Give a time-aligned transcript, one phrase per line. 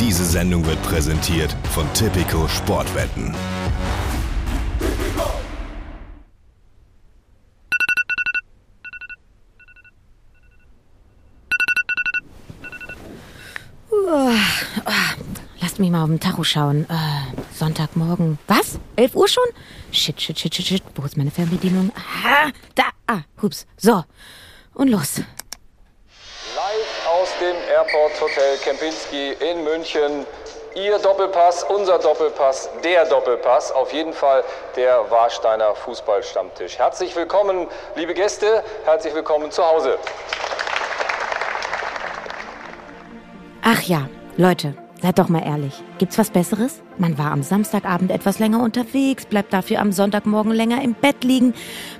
[0.00, 3.34] Diese Sendung wird präsentiert von Tipico Sportwetten.
[15.60, 16.86] Lasst mich mal auf den Tacho schauen.
[16.88, 16.94] Äh,
[17.54, 18.38] Sonntagmorgen.
[18.48, 18.80] Was?
[18.96, 19.44] 11 Uhr schon?
[19.92, 20.82] Shit, shit, shit, shit, shit.
[20.94, 21.92] Wo ist meine Fernbedienung?
[22.24, 22.84] Ah, da.
[23.06, 23.66] Ah, hups.
[23.76, 24.02] So.
[24.72, 25.20] Und los.
[27.40, 30.26] Dem Airport Hotel Kempinski in München.
[30.74, 34.44] Ihr Doppelpass, unser Doppelpass, der Doppelpass, auf jeden Fall
[34.76, 36.76] der Warsteiner Fußballstammtisch.
[36.78, 39.96] Herzlich willkommen, liebe Gäste, herzlich willkommen zu Hause.
[43.62, 45.82] Ach ja, Leute, seid doch mal ehrlich.
[45.96, 46.82] Gibt's was Besseres?
[46.98, 51.54] Man war am Samstagabend etwas länger unterwegs, bleibt dafür am Sonntagmorgen länger im Bett liegen,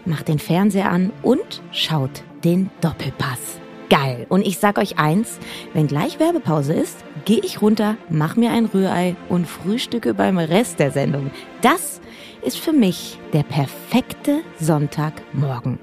[0.05, 3.61] macht den Fernseher an und schaut den Doppelpass.
[3.91, 4.25] Geil.
[4.29, 5.41] Und ich sag euch eins,
[5.75, 10.79] wenn gleich Werbepause ist, gehe ich runter, mach mir ein Rührei und frühstücke beim Rest
[10.79, 11.33] der Sendung.
[11.61, 12.01] Das
[12.41, 15.81] ist für mich der perfekte Sonntagmorgen.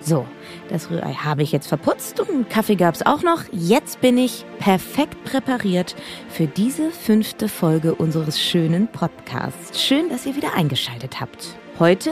[0.00, 0.26] So,
[0.68, 3.44] das Rührei habe ich jetzt verputzt und Kaffee gab's auch noch.
[3.50, 5.96] Jetzt bin ich perfekt präpariert
[6.28, 9.82] für diese fünfte Folge unseres schönen Podcasts.
[9.82, 11.56] Schön, dass ihr wieder eingeschaltet habt.
[11.78, 12.10] Heute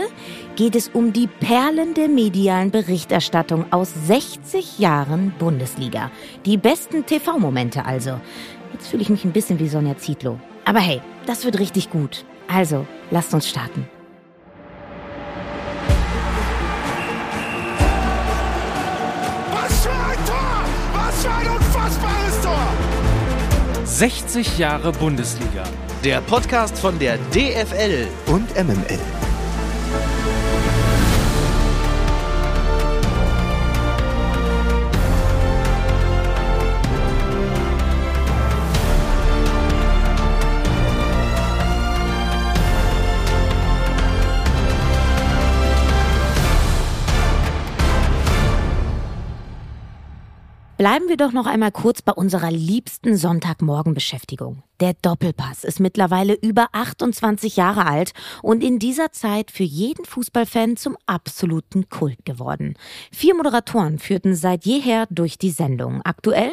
[0.56, 6.10] geht es um die Perlen der medialen Berichterstattung aus 60 Jahren Bundesliga.
[6.44, 8.20] Die besten TV-Momente also.
[8.74, 10.38] Jetzt fühle ich mich ein bisschen wie Sonja Zietlow.
[10.66, 12.26] Aber hey, das wird richtig gut.
[12.46, 13.88] Also, lasst uns starten.
[19.50, 20.64] Was für ein Tor!
[20.92, 22.68] Was für ein unfassbares Tor!
[23.84, 25.64] 60 Jahre Bundesliga.
[26.04, 28.08] Der Podcast von der DFL.
[28.26, 28.98] Und MML.
[50.84, 54.64] Bleiben wir doch noch einmal kurz bei unserer liebsten Sonntagmorgenbeschäftigung.
[54.80, 58.12] Der Doppelpass ist mittlerweile über 28 Jahre alt
[58.42, 62.74] und in dieser Zeit für jeden Fußballfan zum absoluten Kult geworden.
[63.10, 66.02] Vier Moderatoren führten seit jeher durch die Sendung.
[66.04, 66.52] Aktuell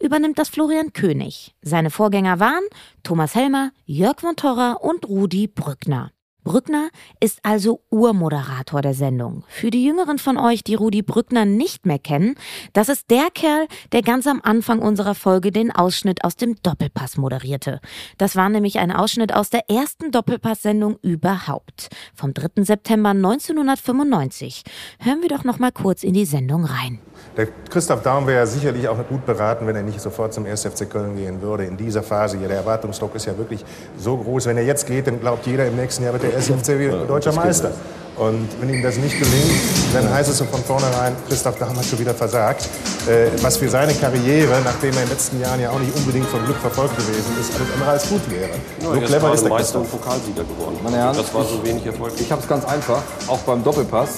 [0.00, 1.56] übernimmt das Florian König.
[1.60, 2.62] Seine Vorgänger waren
[3.02, 6.12] Thomas Helmer, Jörg von Torra und Rudi Brückner.
[6.44, 6.88] Brückner
[7.20, 9.44] ist also Urmoderator der Sendung.
[9.46, 12.34] Für die Jüngeren von euch, die Rudi Brückner nicht mehr kennen,
[12.72, 17.16] das ist der Kerl, der ganz am Anfang unserer Folge den Ausschnitt aus dem Doppelpass
[17.16, 17.80] moderierte.
[18.18, 21.90] Das war nämlich ein Ausschnitt aus der ersten Doppelpass-Sendung überhaupt.
[22.12, 22.64] Vom 3.
[22.64, 24.64] September 1995.
[24.98, 26.98] Hören wir doch noch mal kurz in die Sendung rein.
[27.36, 30.66] Der Christoph Daum wäre sicherlich auch gut beraten, wenn er nicht sofort zum 1.
[30.66, 31.64] FC Köln gehen würde.
[31.64, 33.64] In dieser Phase hier, der Erwartungsdruck ist ja wirklich
[33.96, 34.46] so groß.
[34.46, 36.46] Wenn er jetzt geht, dann glaubt jeder, im nächsten Jahr wird der 1.
[36.46, 37.70] FC wieder deutscher Meister.
[38.16, 39.50] Und wenn ihm das nicht gelingt,
[39.94, 42.68] dann heißt es so von vornherein, Christoph Daum hat schon wieder versagt.
[43.08, 46.26] Äh, was für seine Karriere, nachdem er in den letzten Jahren ja auch nicht unbedingt
[46.26, 48.50] vom Glück verfolgt gewesen ist, alles andere als gut wäre.
[48.50, 49.90] Ja, so er clever ist der Meister und.
[49.90, 50.76] Pokalsieger geworden.
[50.84, 52.20] Meine Herren, das war so wenig erfolgreich.
[52.20, 54.10] Ich habe es ganz einfach, auch beim Doppelpass.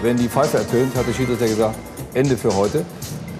[0.00, 1.74] Wenn die Pfeife ertönt, hat der Schiedsrichter gesagt,
[2.14, 2.84] Ende für heute.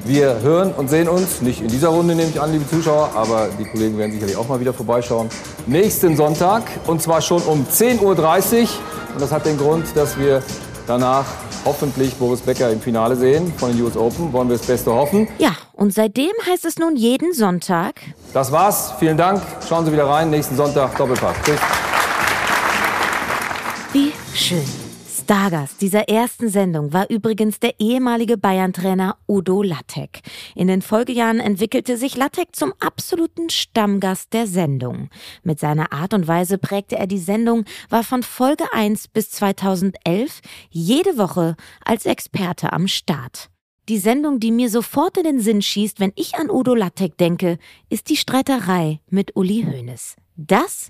[0.04, 3.48] Wir hören und sehen uns, nicht in dieser Runde nehme ich an, liebe Zuschauer, aber
[3.58, 5.28] die Kollegen werden sicherlich auch mal wieder vorbeischauen.
[5.66, 8.68] Nächsten Sonntag und zwar schon um 10.30 Uhr.
[9.14, 10.42] Und das hat den Grund, dass wir
[10.86, 11.26] danach
[11.64, 14.32] hoffentlich Boris Becker im Finale sehen von den US Open.
[14.32, 15.28] Wollen wir das Beste hoffen.
[15.38, 18.00] Ja, und seitdem heißt es nun jeden Sonntag.
[18.32, 18.92] Das war's.
[18.98, 19.42] Vielen Dank.
[19.68, 20.30] Schauen Sie wieder rein.
[20.30, 21.36] Nächsten Sonntag Doppelpass.
[21.44, 21.60] Tschüss.
[23.92, 24.87] Wie schön.
[25.28, 30.22] Stargast dieser ersten Sendung war übrigens der ehemalige Bayern-Trainer Udo Lattek.
[30.54, 35.10] In den Folgejahren entwickelte sich Lattek zum absoluten Stammgast der Sendung.
[35.42, 40.40] Mit seiner Art und Weise prägte er die Sendung, war von Folge 1 bis 2011
[40.70, 43.50] jede Woche als Experte am Start.
[43.90, 47.58] Die Sendung, die mir sofort in den Sinn schießt, wenn ich an Udo Lattek denke,
[47.90, 50.16] ist die Streiterei mit Uli Hoeneß.
[50.36, 50.88] Das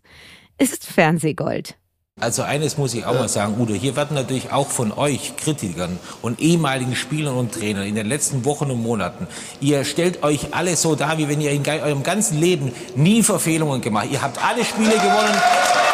[0.58, 1.76] ist Fernsehgold.
[2.20, 6.00] Also eines muss ich auch mal sagen, Udo, hier werden natürlich auch von euch Kritikern
[6.20, 9.28] und ehemaligen Spielern und Trainern in den letzten Wochen und Monaten,
[9.60, 13.80] ihr stellt euch alle so dar, wie wenn ihr in eurem ganzen Leben nie Verfehlungen
[13.80, 14.08] gemacht.
[14.10, 15.06] Ihr habt alle Spiele gewonnen,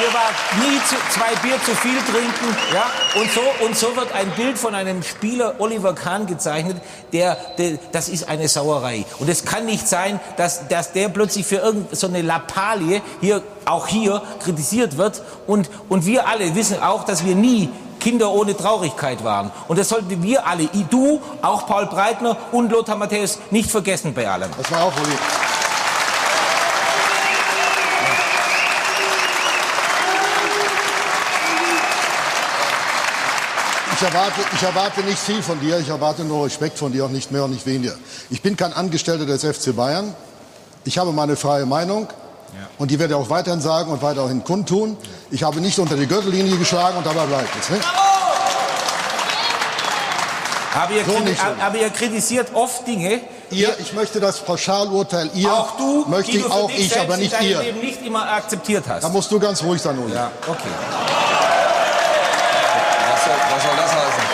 [0.00, 0.30] Hier war
[0.64, 2.56] nie zu, zwei Bier zu viel trinken.
[2.72, 2.86] Ja?
[3.20, 6.78] Und, so, und so wird ein Bild von einem Spieler Oliver Kahn gezeichnet,
[7.12, 9.04] der, der das ist eine Sauerei.
[9.18, 13.88] Und es kann nicht sein, dass, dass der plötzlich für irgendeine so Lappalie hier, auch
[13.88, 15.20] hier kritisiert wird.
[15.46, 17.68] Und, und wir alle wissen auch, dass wir nie
[17.98, 19.52] Kinder ohne Traurigkeit waren.
[19.68, 24.26] Und das sollten wir alle, du, auch Paul Breitner und Lothar Matthäus, nicht vergessen bei
[24.26, 24.50] allem.
[24.56, 25.59] Das war auch Uli.
[34.00, 37.10] Ich erwarte, ich erwarte nicht viel von dir, ich erwarte nur Respekt von dir, auch
[37.10, 37.92] nicht mehr und nicht weniger.
[38.30, 40.14] Ich bin kein Angestellter des FC Bayern.
[40.84, 42.08] Ich habe meine freie Meinung.
[42.78, 44.96] Und die werde ich auch weiterhin sagen und weiterhin kundtun.
[45.30, 47.68] Ich habe nicht unter die Gürtellinie geschlagen und dabei bleibt es.
[47.68, 47.78] Ne?
[50.74, 51.12] Aber ihr, So
[51.60, 53.20] aber ihr kritisiert oft Dinge.
[53.50, 57.38] Ihr, ich möchte das Pauschalurteil ihr, auch du, möchte die du auch ich, aber nicht
[57.42, 57.60] ihr.
[57.60, 59.02] Leben nicht immer akzeptiert hast.
[59.02, 60.14] Da musst du ganz ruhig sein, Uli.
[60.14, 60.68] Ja, okay.
[63.10, 64.24] Was soll, was soll das heißen?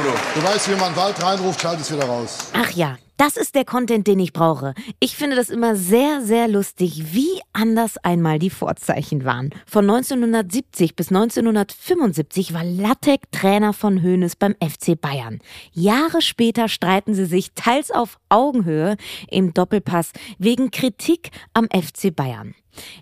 [0.00, 0.14] Udo.
[0.34, 2.38] Du weißt, wie man Wald reinruft, schalt es wieder raus.
[2.54, 4.74] Ach ja, das ist der Content, den ich brauche.
[4.98, 9.50] Ich finde das immer sehr, sehr lustig, wie anders einmal die Vorzeichen waren.
[9.64, 15.38] Von 1970 bis 1975 war Lattek Trainer von Hoeneß beim FC Bayern.
[15.72, 18.96] Jahre später streiten sie sich teils auf Augenhöhe
[19.30, 22.56] im Doppelpass wegen Kritik am FC Bayern.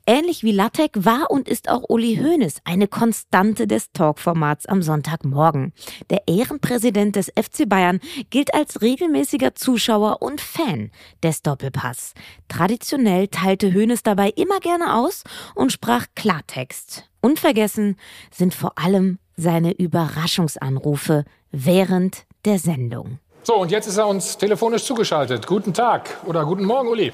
[0.06, 5.72] Ähnlich wie Lattek war und ist auch Uli Hoeneß eine Konstante des Talkformats am Sonntagmorgen.
[6.10, 8.00] Der Ehrenpräsident des FC Bayern
[8.30, 10.90] gilt als regelmäßiger Zuschauer und Fan
[11.22, 12.14] des Doppelpass.
[12.48, 15.24] Traditionell teilte Hoeneß dabei immer gerne aus
[15.54, 17.08] und sprach Klartext.
[17.20, 17.96] Unvergessen
[18.30, 23.18] sind vor allem seine Überraschungsanrufe während der Sendung.
[23.42, 25.46] So, und jetzt ist er uns telefonisch zugeschaltet.
[25.46, 27.12] Guten Tag oder guten Morgen, Uli.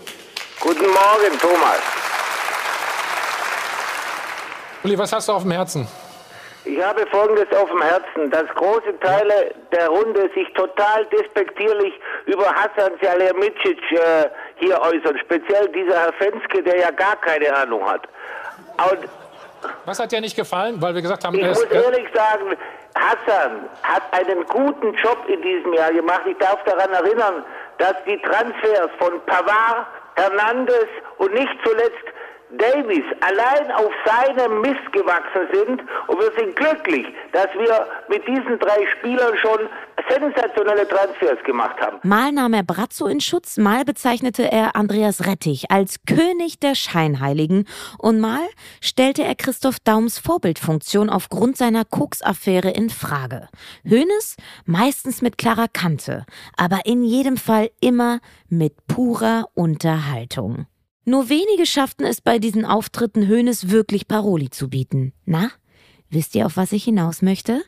[0.61, 1.79] Guten Morgen, Thomas.
[4.83, 5.87] Uli, was hast du auf dem Herzen?
[6.67, 11.95] Ich habe Folgendes auf dem Herzen, dass große Teile der Runde sich total despektierlich
[12.27, 15.17] über Hassan Salihamidzic äh, hier äußern.
[15.25, 18.09] Speziell dieser Herr Fenske, der ja gar keine Ahnung hat.
[18.91, 19.09] Und
[19.85, 20.83] Was hat dir nicht gefallen?
[20.83, 22.57] Weil wir gesagt haben, ich muss ehrlich sagen,
[22.97, 26.23] Hassan hat einen guten Job in diesem Jahr gemacht.
[26.27, 27.45] Ich darf daran erinnern,
[27.79, 29.87] dass die Transfers von Pavard,
[30.17, 32.07] Hernandez und nicht zuletzt
[32.59, 38.59] Davis allein auf seinem Mist gewachsen sind und wir sind glücklich, dass wir mit diesen
[38.59, 39.69] drei Spielern schon
[40.09, 41.99] sensationelle Transfers gemacht haben.
[42.03, 47.67] Mal nahm er Brazzo in Schutz, mal bezeichnete er Andreas Rettich als König der Scheinheiligen
[47.99, 48.47] und mal
[48.81, 53.49] stellte er Christoph Daums Vorbildfunktion aufgrund seiner Koks-Affäre in Frage.
[53.85, 56.25] Hoeneß meistens mit klarer Kante,
[56.57, 60.67] aber in jedem Fall immer mit purer Unterhaltung.
[61.09, 65.13] Nur wenige schafften es bei diesen Auftritten Hoeneß wirklich Paroli zu bieten.
[65.25, 65.53] Na,
[66.17, 67.63] wisst ihr, auf was ich hinaus möchte?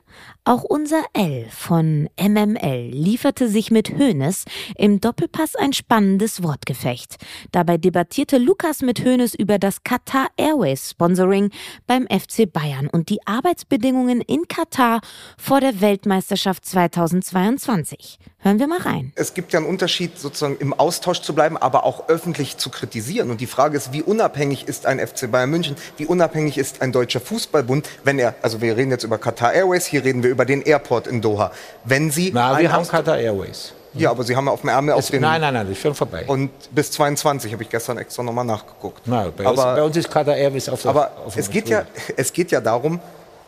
[0.45, 4.47] Auch unser L von MML lieferte sich mit Hoeneß
[4.77, 7.17] im Doppelpass ein spannendes Wortgefecht.
[7.53, 11.51] Dabei debattierte Lukas mit Hoeneß über das Qatar Airways Sponsoring
[11.87, 15.03] beim FC Bayern und die Arbeitsbedingungen in Katar
[15.37, 18.19] vor der Weltmeisterschaft 2022.
[18.41, 19.13] Hören wir mal rein.
[19.17, 23.31] Es gibt ja einen Unterschied, sozusagen im Austausch zu bleiben, aber auch öffentlich zu kritisieren.
[23.31, 25.77] Und die Frage ist, wie unabhängig ist ein FC Bayern München?
[25.97, 29.87] Wie unabhängig ist ein deutscher Fußballbund, wenn er, also wir reden jetzt über Qatar Airways,
[29.87, 31.51] hier reden wir über den Airport in Doha.
[31.85, 33.73] Wenn Sie Na, wir haben Austausch- Qatar Airways.
[33.95, 35.23] Ja, aber Sie haben auf dem Ärmel auf den.
[35.23, 36.25] nein, nein, nein, das ist schon vorbei.
[36.27, 39.07] Und bis 22 habe ich gestern extra nochmal nachgeguckt.
[39.07, 41.85] Nein, bei, uns, bei uns ist Qatar Airways auf der Aber auf es geht, ja,
[42.17, 43.01] es geht ja darum,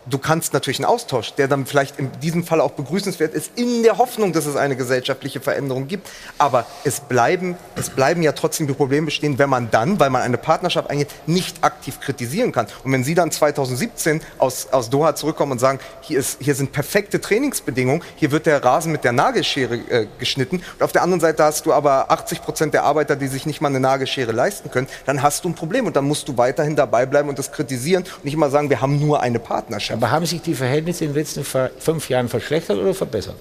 [0.07, 3.83] du kannst natürlich einen Austausch, der dann vielleicht in diesem Fall auch begrüßenswert ist, in
[3.83, 6.09] der Hoffnung, dass es eine gesellschaftliche Veränderung gibt.
[6.39, 10.23] Aber es bleiben, es bleiben ja trotzdem die Probleme bestehen, wenn man dann, weil man
[10.23, 12.67] eine Partnerschaft eingeht, nicht aktiv kritisieren kann.
[12.85, 16.73] Und wenn Sie dann 2017 aus, aus Doha zurückkommen und sagen, hier, ist, hier sind
[16.73, 21.21] perfekte Trainingsbedingungen, hier wird der Rasen mit der Nagelschere äh, geschnitten und auf der anderen
[21.21, 24.71] Seite hast du aber 80 Prozent der Arbeiter, die sich nicht mal eine Nagelschere leisten
[24.71, 27.53] können, dann hast du ein Problem und dann musst du weiterhin dabei bleiben und das
[27.53, 29.90] kritisieren und nicht immer sagen, wir haben nur eine Partnerschaft.
[29.93, 33.37] Aber haben sich die Verhältnisse in den letzten fünf Jahren verschlechtert oder verbessert?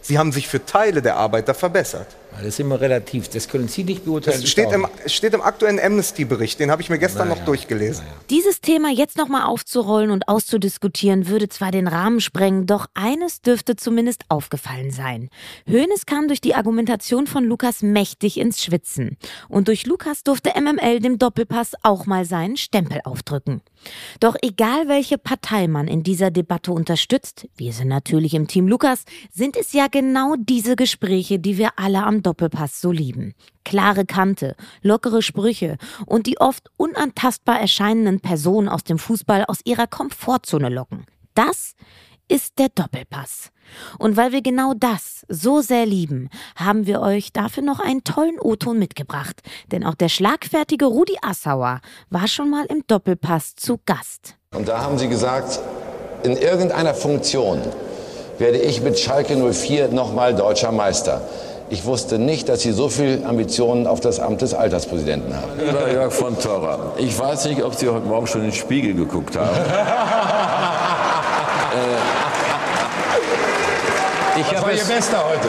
[0.00, 2.06] Sie haben sich für Teile der Arbeiter verbessert.
[2.32, 3.28] Das ist immer relativ.
[3.28, 4.40] Das können Sie nicht beurteilen.
[4.40, 4.68] Das steht
[5.04, 8.04] es steht im aktuellen Amnesty-Bericht, den habe ich mir gestern Naja, noch durchgelesen.
[8.30, 13.76] Dieses Thema jetzt nochmal aufzurollen und auszudiskutieren, würde zwar den Rahmen sprengen, doch eines dürfte
[13.76, 15.30] zumindest aufgefallen sein.
[15.68, 19.16] Hoeneß kam durch die Argumentation von Lukas mächtig ins Schwitzen.
[19.48, 23.62] Und durch Lukas durfte MML dem Doppelpass auch mal seinen Stempel aufdrücken.
[24.20, 29.04] Doch egal welche Partei man in dieser Debatte unterstützt, wir sind natürlich im Team Lukas,
[29.32, 33.34] sind es ja genau diese Gespräche, die wir alle am Doppelpass so lieben.
[33.64, 39.86] Klare Kante, lockere Sprüche und die oft unantastbar erscheinenden Personen aus dem Fußball aus ihrer
[39.86, 41.06] Komfortzone locken.
[41.34, 41.74] Das
[42.28, 43.50] ist der Doppelpass.
[43.98, 48.38] Und weil wir genau das so sehr lieben, haben wir euch dafür noch einen tollen
[48.38, 49.40] O-Ton mitgebracht.
[49.72, 54.36] Denn auch der schlagfertige Rudi Assauer war schon mal im Doppelpass zu Gast.
[54.54, 55.58] Und da haben sie gesagt,
[56.22, 57.62] in irgendeiner Funktion
[58.38, 61.22] werde ich mit Schalke 04 nochmal deutscher Meister.
[61.70, 65.52] Ich wusste nicht, dass Sie so viel Ambitionen auf das Amt des Alterspräsidenten haben.
[65.58, 68.94] Lieber Jörg von Torra, ich weiß nicht, ob Sie heute Morgen schon in den Spiegel
[68.94, 69.54] geguckt haben.
[69.56, 69.60] äh,
[74.40, 75.48] ich das war Ihr es, Bester heute.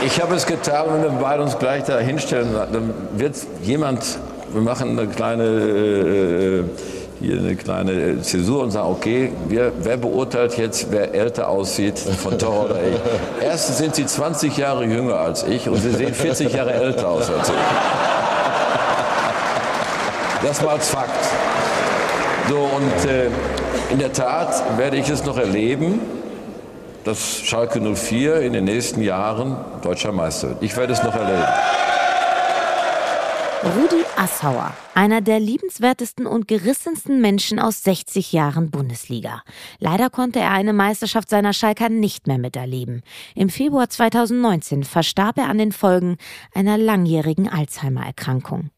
[0.00, 4.04] Ich, ich habe es getan, wenn wir beide uns gleich da hinstellen, dann wird jemand,
[4.52, 6.62] wir machen eine kleine, äh,
[7.20, 12.38] hier eine kleine Zäsur und sagen, okay, wer, wer beurteilt jetzt, wer älter aussieht, von
[12.38, 13.44] Torra oder ich?
[13.44, 17.30] Erstens sind Sie 20 Jahre jünger als ich und Sie sehen 40 Jahre älter aus
[17.30, 17.54] als ich.
[20.42, 21.10] Das mal als Fakt.
[22.48, 23.26] So, und äh,
[23.92, 26.00] in der Tat werde ich es noch erleben,
[27.04, 30.62] dass Schalke 04 in den nächsten Jahren deutscher Meister wird.
[30.62, 31.44] Ich werde es noch erleben.
[33.62, 39.42] Rudi Assauer, einer der liebenswertesten und gerissensten Menschen aus 60 Jahren Bundesliga.
[39.78, 43.02] Leider konnte er eine Meisterschaft seiner Schalker nicht mehr miterleben.
[43.34, 46.16] Im Februar 2019 verstarb er an den Folgen
[46.54, 48.70] einer langjährigen Alzheimer-Erkrankung.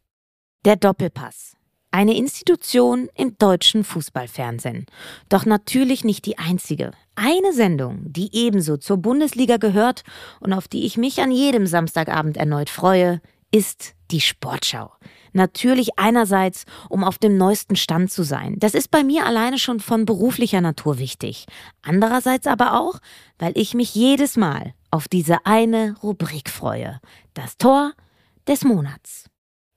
[0.65, 1.53] Der Doppelpass.
[1.93, 4.87] Eine Institution im deutschen Fußballfernsehen.
[5.29, 6.91] Doch natürlich nicht die einzige.
[7.15, 10.03] Eine Sendung, die ebenso zur Bundesliga gehört
[10.41, 13.21] und auf die ich mich an jedem Samstagabend erneut freue,
[13.53, 14.93] ist die Sportschau.
[15.33, 18.57] Natürlich einerseits, um auf dem neuesten Stand zu sein.
[18.59, 21.47] Das ist bei mir alleine schon von beruflicher Natur wichtig.
[21.83, 22.99] Andererseits aber auch,
[23.39, 27.01] weil ich mich jedes Mal auf diese eine Rubrik freue.
[27.35, 27.93] Das Tor
[28.47, 29.27] des Monats.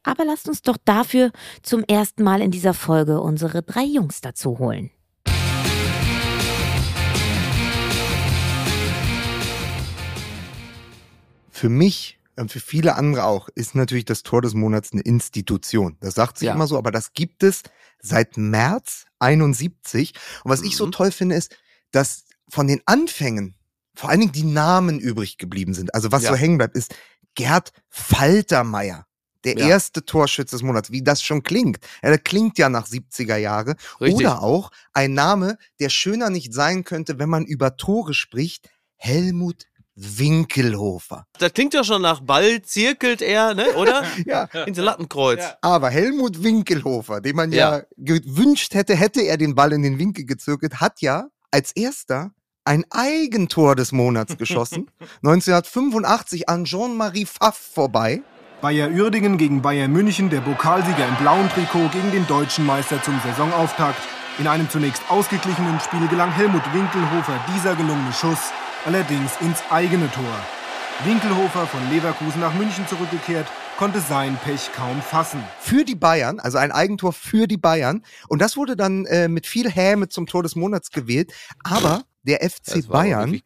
[0.04, 1.32] Aber lasst uns doch dafür
[1.64, 4.92] zum ersten Mal in dieser Folge unsere drei Jungs dazu holen.
[11.50, 15.98] Für mich und für viele andere auch ist natürlich das Tor des Monats eine Institution.
[16.02, 16.54] Das sagt sich Ja.
[16.54, 17.64] immer so, aber das gibt es
[18.02, 20.14] seit März 71.
[20.44, 21.56] Und was ich so toll finde, ist,
[21.92, 23.56] dass von den Anfängen
[23.96, 25.94] vor allen Dingen die Namen übrig geblieben sind.
[25.96, 26.32] Also was Ja.
[26.32, 26.94] so hängen bleibt, ist
[27.36, 29.06] Gerd Faltermeier.
[29.44, 29.68] Der Ja.
[29.70, 31.78] erste Torschütze des Monats, wie das schon klingt.
[32.04, 33.76] Ja, das klingt ja nach 70er Jahre.
[34.02, 34.16] Richtig.
[34.16, 38.70] Oder auch ein Name, der schöner nicht sein könnte, wenn man über Tore spricht.
[38.98, 39.66] Helmut
[39.96, 41.26] Winkelhofer.
[41.40, 44.04] Das klingt ja schon nach Ball, zirkelt er, ne, oder?
[44.26, 44.44] ja.
[44.66, 45.42] Ins Lattenkreuz.
[45.62, 47.84] Aber Helmut Winkelhofer, den man ja, Ja.
[47.98, 52.32] gewünscht hätte, hätte er den Ball in den Winkel gezirkelt, hat ja als erster
[52.66, 54.90] ein Eigentor des Monats geschossen.
[55.24, 58.22] 1985 an Jean-Marie Pfaff vorbei.
[58.62, 63.20] Bayer Uerdingen gegen Bayern München, der Pokalsieger im blauen Trikot gegen den deutschen Meister zum
[63.24, 64.00] Saisonauftakt.
[64.40, 68.52] In einem zunächst ausgeglichenen Spiel gelang Helmut Winkelhofer dieser gelungene Schuss,
[68.86, 70.46] allerdings ins eigene Tor.
[71.04, 75.44] Winkelhofer von Leverkusen nach München zurückgekehrt, konnte sein Pech kaum fassen.
[75.60, 78.04] Für die Bayern, also ein Eigentor für die Bayern.
[78.30, 81.34] Und das wurde dann äh, mit viel Häme zum Tor des Monats gewählt.
[81.64, 83.42] Aber der FC Das war auch Bayern,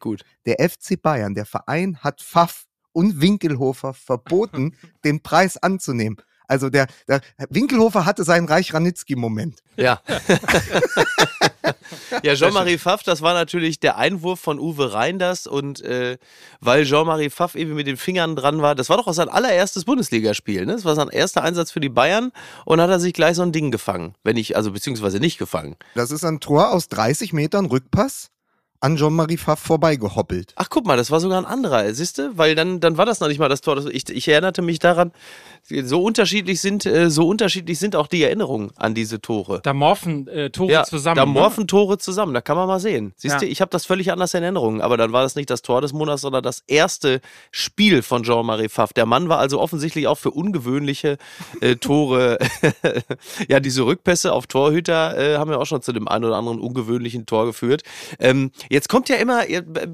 [0.46, 6.18] der FC Bayern, der Verein hat Pfaff und Winkelhofer verboten, den Preis anzunehmen.
[6.50, 9.60] Also der, der Winkelhofer hatte seinen Reich Ranitzky-Moment.
[9.76, 10.00] Ja.
[12.24, 16.18] ja, Jean-Marie Pfaff, das war natürlich der Einwurf von Uwe Reinders und äh,
[16.58, 19.84] weil Jean-Marie Pfaff eben mit den Fingern dran war, das war doch auch sein allererstes
[19.84, 20.72] Bundesligaspiel, ne?
[20.72, 22.32] Das war sein erster Einsatz für die Bayern
[22.64, 25.76] und hat er sich gleich so ein Ding gefangen, wenn ich, also beziehungsweise nicht gefangen.
[25.94, 28.30] Das ist ein Tor aus 30 Metern Rückpass
[28.80, 30.52] an Jean-Marie Pfaff vorbeigehoppelt.
[30.56, 32.36] Ach, guck mal, das war sogar ein anderer, siehst du?
[32.36, 33.76] Weil dann, dann war das noch nicht mal das Tor.
[33.76, 35.12] Das, ich, ich erinnerte mich daran,
[35.68, 39.60] so unterschiedlich sind, äh, so unterschiedlich sind auch die Erinnerungen an diese Tore.
[39.62, 41.16] Da morphen äh, Tore ja, zusammen.
[41.16, 41.32] Da ne?
[41.32, 43.12] morphen Tore zusammen, da kann man mal sehen.
[43.16, 43.40] Siehst Ja.
[43.40, 45.82] du, ich habe das völlig anders in Erinnerung, aber dann war das nicht das Tor
[45.82, 47.20] des Monats, sondern das erste
[47.50, 48.92] Spiel von Jean-Marie Pfaff.
[48.94, 51.18] Der Mann war also offensichtlich auch für ungewöhnliche
[51.60, 52.38] äh, Tore,
[53.48, 56.58] ja, diese Rückpässe auf Torhüter äh, haben ja auch schon zu dem einen oder anderen
[56.60, 57.82] ungewöhnlichen Tor geführt.
[58.18, 59.42] Ähm, jetzt kommt ja immer,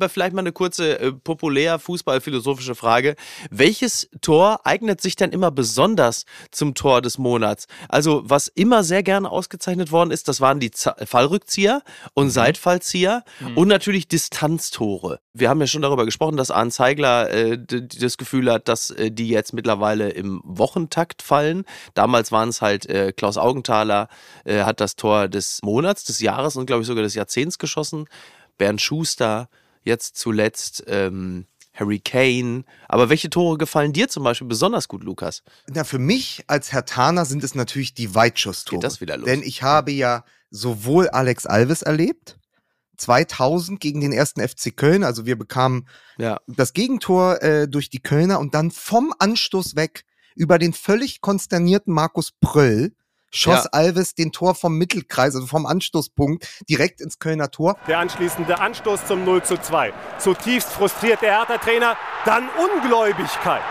[0.08, 3.16] vielleicht mal eine kurze äh, populär fußballphilosophische Frage.
[3.50, 7.66] Welches Tor eignet sich denn immer besonders zum Tor des Monats?
[7.88, 11.82] Also, was immer sehr gerne ausgezeichnet worden ist, das waren die Z Fallrückzieher
[12.14, 15.20] und Seitfallzieher und natürlich Distanztore.
[15.32, 19.10] Wir haben ja schon darüber gesprochen, dass Arne Zeigler äh, das Gefühl hat, dass äh,
[19.10, 21.64] die jetzt mittlerweile im Wochentakt fallen.
[21.94, 24.08] Damals waren es halt äh, Klaus Augenthaler
[24.44, 28.06] äh, hat das Tor des Monats, des Jahres und glaube ich sogar des Jahrzehnts geschossen.
[28.58, 29.48] Bernd Schuster,
[29.82, 32.64] jetzt zuletzt ähm, Harry Kane.
[32.88, 35.42] Aber welche Tore gefallen dir zum Beispiel besonders gut, Lukas?
[35.68, 38.76] Na, für mich als Hertaner sind es natürlich die Weitschusstore.
[38.78, 39.26] Geht das wieder los?
[39.26, 42.38] Denn ich habe ja sowohl Alex Alves erlebt,
[42.96, 45.86] 2000 gegen den ersten FC Köln, also wir bekamen
[46.18, 46.40] Ja.
[46.46, 51.92] das Gegentor äh, durch die Kölner und dann vom Anstoß weg über den völlig konsternierten
[51.92, 52.92] Markus Pröll
[53.32, 53.70] schoss Ja.
[53.72, 57.76] Alves den Tor vom Mittelkreis, also vom Anstoßpunkt, direkt ins Kölner Tor.
[57.86, 59.92] Der anschließende Anstoß zum 0 zu 2.
[60.18, 63.62] Zutiefst frustriert der Hertha-Trainer, dann Ungläubigkeit.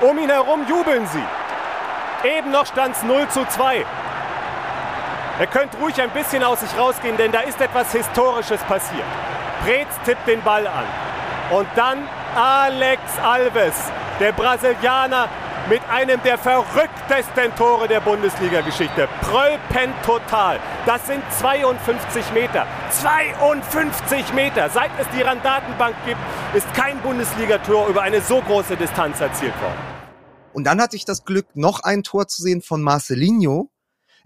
[0.00, 2.28] Um ihn herum jubeln sie.
[2.28, 3.84] Eben noch stand es 0 zu 2.
[5.38, 9.06] Er könnte ruhig ein bisschen aus sich rausgehen, denn da ist etwas Historisches passiert.
[9.64, 10.84] Preetz tippt den Ball an.
[11.50, 13.74] Und dann Alex Alves,
[14.20, 15.28] der Brasilianer
[15.68, 19.08] mit einem der verrücktesten Tore der Bundesliga-Geschichte.
[19.20, 20.58] Pröll pennt total.
[20.86, 22.66] Das sind 52 Meter.
[22.90, 24.70] 52 Meter!
[24.70, 26.20] Seit es die Randatenbank gibt,
[26.54, 29.78] ist kein Bundesligator über eine so große Distanz erzielt worden.
[30.52, 33.70] Und dann hatte ich das Glück, noch ein Tor zu sehen von Marcelinho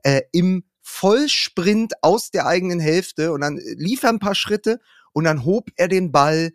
[0.02, 3.33] äh, im Vollsprint aus der eigenen Hälfte.
[3.33, 4.81] Und dann lief er ein paar Schritte
[5.12, 6.52] und dann hob er den Ball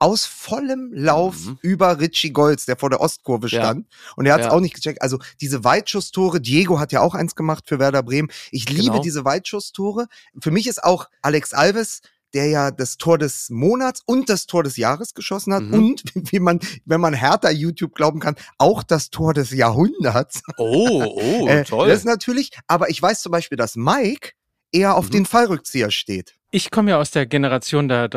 [0.00, 3.52] aus vollem Lauf über Richie Golds, der vor der Ostkurve Mhm.
[3.52, 3.62] Ja.
[3.62, 3.86] stand.
[4.16, 4.52] Und er hat es Ja.
[4.52, 5.02] auch nicht gecheckt.
[5.02, 8.28] Also diese Weitschusstore, Diego hat ja auch eins gemacht für Werder Bremen.
[8.50, 9.00] Ich liebe Genau.
[9.02, 10.06] diese Weitschusstore.
[10.40, 12.00] Für mich ist auch Alex Alves
[12.34, 15.72] der ja das Tor des Monats und das Tor des Jahres geschossen hat Mhm.
[15.72, 16.02] und,
[16.34, 20.42] wie man, wenn man härter YouTube glauben kann, auch das Tor des Jahrhunderts.
[20.58, 21.88] Oh, oh, Äh, toll.
[21.88, 24.32] Das natürlich, aber ich weiß zum Beispiel, dass Mike
[24.72, 24.94] eher Mhm.
[24.94, 26.34] auf den Fallrückzieher steht.
[26.50, 28.08] Ich komme ja aus der Generation, da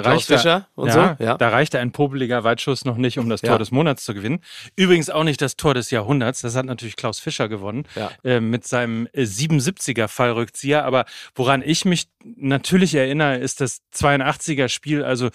[0.75, 1.37] und ja, so, ja.
[1.37, 3.49] da reichte ein popeliger Weitschuss noch nicht, um das Ja.
[3.49, 4.39] Tor des Monats zu gewinnen.
[4.77, 6.39] Übrigens auch nicht das Tor des Jahrhunderts.
[6.39, 8.09] Das hat natürlich Klaus Fischer gewonnen Ja.
[8.23, 10.85] äh, mit seinem äh, 77er Fallrückzieher.
[10.85, 11.03] Aber
[11.35, 15.03] woran ich mich natürlich erinnere, ist das 82er Spiel.
[15.03, 15.29] Also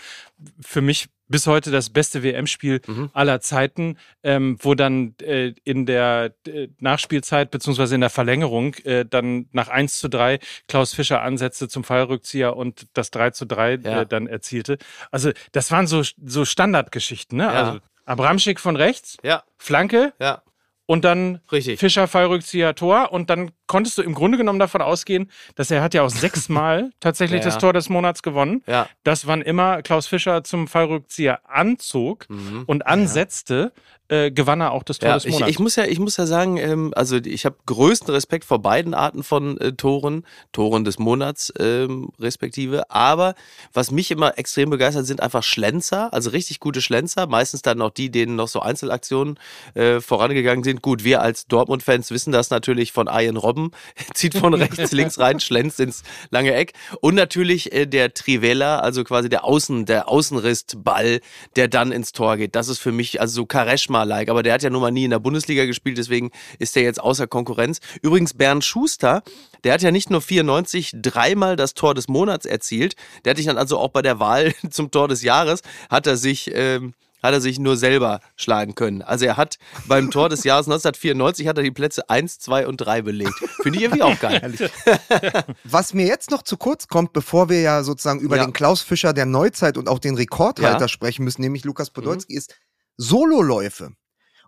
[0.62, 3.10] für mich bis heute das beste WM-Spiel Mhm.
[3.12, 9.04] aller Zeiten, ähm, wo dann äh, in der äh, Nachspielzeit beziehungsweise in der Verlängerung äh,
[9.04, 13.78] dann nach 1 zu 3 Klaus Fischer ansetzte zum Fallrückzieher und das 3 zu 3
[13.82, 14.02] Ja.
[14.02, 14.78] äh, dann erzielte.
[15.10, 17.44] Also das waren so, so Standardgeschichten, ne?
[17.44, 17.50] Ja.
[17.50, 19.42] Also Abramschick von rechts, Ja.
[19.58, 20.42] Flanke Ja.
[20.86, 21.80] und dann Richtig.
[21.80, 25.94] Fischer Fallrückzieher Tor und dann konntest du im Grunde genommen davon ausgehen, dass er hat
[25.94, 27.58] ja auch sechsmal tatsächlich Ja, das.
[27.58, 28.62] Tor des Monats gewonnen.
[28.66, 28.88] Ja.
[29.04, 32.64] Das wann immer Klaus Fischer zum Fallrückzieher anzog Mhm.
[32.66, 33.72] und ansetzte,
[34.08, 35.50] äh, gewann er auch das Tor Ja, des ich, Monats.
[35.50, 38.94] ich muss ja, ich muss ja sagen, ähm, also ich habe größten Respekt vor beiden
[38.94, 42.88] Arten von äh, Toren, Toren des Monats ähm, respektive.
[42.88, 43.34] Aber
[43.72, 47.26] was mich immer extrem begeistert, sind einfach Schlenzer, also richtig gute Schlenzer.
[47.26, 49.40] Meistens dann noch die, denen noch so Einzelaktionen
[49.74, 50.82] äh, vorangegangen sind.
[50.82, 53.55] Gut, wir als Dortmund-Fans wissen das natürlich von Ian Robben,
[54.14, 56.72] zieht von rechts links rein, schlänzt ins lange Eck.
[57.00, 61.20] Und natürlich äh, der Trivella, also quasi der Außen, der Außenrissball,
[61.56, 62.54] der dann ins Tor geht.
[62.54, 64.28] Das ist für mich also so Kareshma-like.
[64.28, 67.00] Aber der hat ja nun mal nie in der Bundesliga gespielt, deswegen ist der jetzt
[67.00, 67.80] außer Konkurrenz.
[68.02, 69.22] Übrigens Bernd Schuster,
[69.64, 73.46] der hat ja nicht nur 94 dreimal das Tor des Monats erzielt, der hat sich
[73.46, 76.50] dann also auch bei der Wahl zum Tor des Jahres, hat er sich...
[76.54, 76.94] Ähm,
[77.26, 79.02] hat er sich nur selber schlagen können.
[79.02, 82.78] Also er hat beim Tor des Jahres 1994 hat er die Plätze 1, 2 und
[82.78, 83.34] 3 belegt.
[83.62, 84.54] Finde ich irgendwie auch geil.
[85.64, 88.44] Was mir jetzt noch zu kurz kommt, bevor wir ja sozusagen über Ja.
[88.44, 90.84] den Klaus Fischer der Neuzeit und auch den Rekordhalter Ja.
[90.84, 90.88] Mhm.
[90.88, 92.54] sprechen müssen, nämlich Lukas Podolski, ist
[92.96, 93.90] Sololäufe.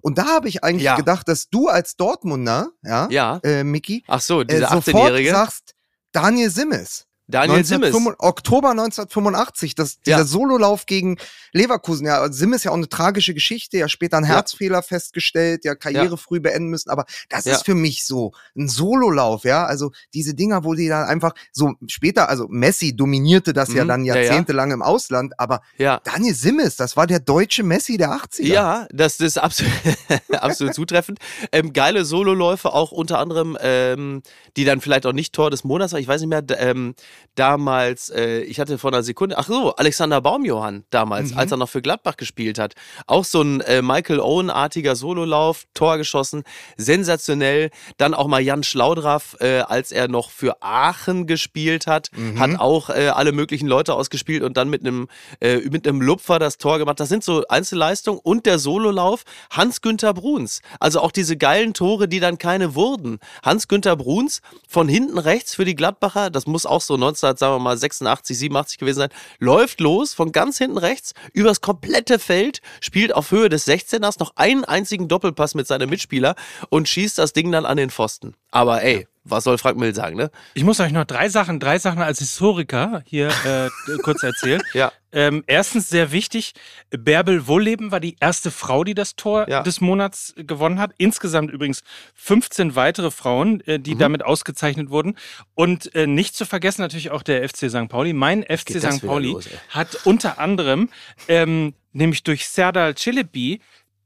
[0.01, 0.97] Und da habe ich eigentlich Ja.
[0.97, 3.41] gedacht, dass du als Dortmunder, ja, Ja.
[3.43, 5.31] äh, Micky, Ach so, äh, dieser sofort 18-Jährige.
[5.33, 5.75] sagst,
[6.13, 7.07] Daniel Simmes.
[7.31, 10.25] Daniel 1985 Oktober 1985, das, dieser Ja.
[10.25, 11.19] Sololauf gegen
[11.53, 12.07] Leverkusen.
[12.07, 13.77] Ja, Sim ist ja auch eine tragische Geschichte.
[13.77, 14.37] Ja, später einen Ja.
[14.37, 16.17] Herzfehler festgestellt, ja, Karriere Ja.
[16.17, 16.89] früh beenden müssen.
[16.91, 17.53] Aber das Ja.
[17.55, 19.67] ist für mich so ein Sololauf, ja.
[19.67, 23.89] Also diese Dinger, wo die dann einfach so später, also Messi dominierte das ja Mhm.
[23.89, 24.23] dann Ja, ja.
[24.23, 26.01] jahrzehntelang im Ausland, aber Ja.
[26.05, 28.47] Daniel Simmes, das war der deutsche Messi der 80er.
[28.55, 29.73] Ja, das ist absolut,
[30.33, 31.19] absolut zutreffend.
[31.53, 34.23] Ähm, geile Sololäufe, auch unter anderem, ähm,
[34.57, 36.01] die dann vielleicht auch nicht Tor des Monats war.
[36.01, 36.95] Ich weiß nicht mehr, ähm,
[37.39, 41.39] damals, äh, ich hatte vor einer Sekunde, ach so, Alexander Baumjohann damals, mhm.
[41.39, 42.75] als er noch für Gladbach gespielt hat.
[43.07, 46.43] Auch so ein äh, Michael Owen-artiger Sololauf, Tor geschossen,
[46.77, 47.71] sensationell.
[47.97, 52.39] Dann auch mal Jan Schlaudraff, äh, als er noch für Aachen gespielt hat, mhm.
[52.39, 55.09] hat auch äh, alle möglichen Leute ausgespielt und dann mit einem
[55.41, 56.99] äh, mit einem Lupfer das Tor gemacht.
[56.99, 60.61] Das sind so Einzelleistungen und der Sololauf Hans-Günther Bruns.
[60.81, 63.19] Also auch diese geilen Tore, die dann keine wurden.
[63.45, 68.79] Hans-Günther Bruns von hinten rechts für die Gladbacher, das muss auch so 90 1986, 87
[68.79, 73.67] gewesen sein, läuft los von ganz hinten rechts übers komplette Feld, spielt auf Höhe des
[73.67, 76.35] 16ers noch einen einzigen Doppelpass mit seinem Mitspieler
[76.71, 78.35] und schießt das Ding dann an den Pfosten.
[78.51, 80.31] Aber ey, was soll Frank Mill sagen, ne?
[80.55, 83.69] Ich muss euch noch drei Sachen, drei Sachen als Historiker hier äh,
[84.03, 84.61] kurz erzählen.
[84.75, 84.93] Ja.
[85.11, 86.53] Ähm, erstens sehr wichtig,
[86.91, 90.91] Bärbel Wohlleben war die erste Frau, die das Tor des Monats gewonnen hat.
[90.99, 91.83] Insgesamt übrigens
[92.15, 93.99] 15 weitere Frauen, äh, die Mhm.
[94.01, 95.17] damit ausgezeichnet wurden.
[95.55, 97.89] Und äh, nicht zu vergessen natürlich auch der FC St.
[97.89, 98.13] Pauli.
[98.13, 99.07] Mein FC St.
[99.07, 100.91] Pauli los, hat unter anderem,
[101.27, 103.61] ähm, nämlich durch Serdal Celebi,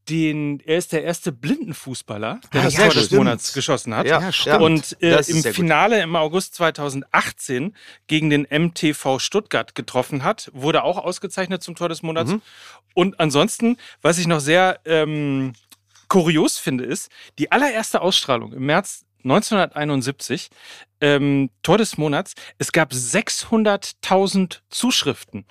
[0.08, 3.10] den, er ist der erste Blindenfußballer, der Ah, das ja, Tor des.
[3.12, 4.06] Monats geschossen hat.
[4.06, 4.60] Ja, Ja, stimmt.
[4.60, 5.54] Und äh, im sehr gut.
[5.54, 7.76] Finale im August 2018
[8.08, 12.32] gegen den MTV Stuttgart getroffen hat, wurde auch ausgezeichnet zum Tor des Monats.
[12.32, 12.42] Mhm.
[12.94, 15.52] Und ansonsten, was ich noch sehr ähm,
[16.08, 20.50] kurios finde, ist, die allererste Ausstrahlung im März 1971,
[21.00, 25.46] ähm, Tor des Monats, es gab 600.000 Zuschriften.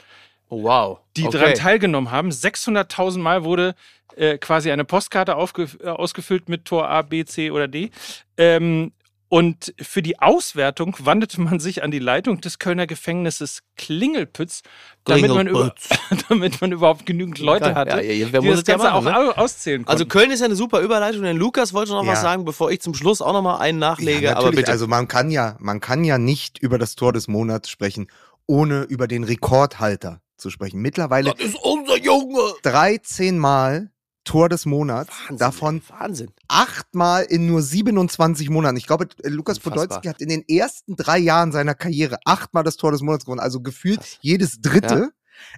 [0.51, 0.99] Oh, wow.
[1.15, 1.37] Die Okay.
[1.37, 2.29] daran teilgenommen haben.
[2.29, 3.73] 600.000 Mal wurde
[4.17, 7.89] äh, quasi eine Postkarte äh, ausgefüllt mit Tor A, B, C oder D.
[8.35, 8.91] Ähm,
[9.29, 14.61] und für die Auswertung wandte man sich an die Leitung des Kölner Gefängnisses Klingelpütz,
[15.05, 15.73] damit, man, über,
[16.29, 18.73] damit man überhaupt genügend Leute Ja, hatte, ja, ja, wer die muss das es ja
[18.75, 19.33] Ganze machen, auch ne?
[19.37, 19.89] au- auszählen konnten.
[19.89, 22.11] Also Köln ist ja eine super Überleitung, denn Lukas wollte noch Ja.
[22.11, 24.27] was sagen, bevor ich zum Schluss auch noch mal einen nachlege.
[24.27, 24.69] Ja, aber bitte.
[24.69, 28.07] Also man kann ja, man kann ja nicht über das Tor des Monats sprechen,
[28.47, 30.81] ohne über den Rekordhalter zu sprechen.
[30.81, 32.53] Mittlerweile das ist unser Junge.
[32.63, 33.91] 13 Mal
[34.23, 36.31] Tor des Monats, davon Wahnsinn.
[36.47, 38.77] achtmal in nur 27 Monaten.
[38.77, 39.85] Ich glaube, Lukas Unfassbar.
[39.87, 43.39] Podolski hat in den ersten drei Jahren seiner Karriere achtmal das Tor des Monats gewonnen,
[43.39, 45.11] also gefühlt jedes dritte.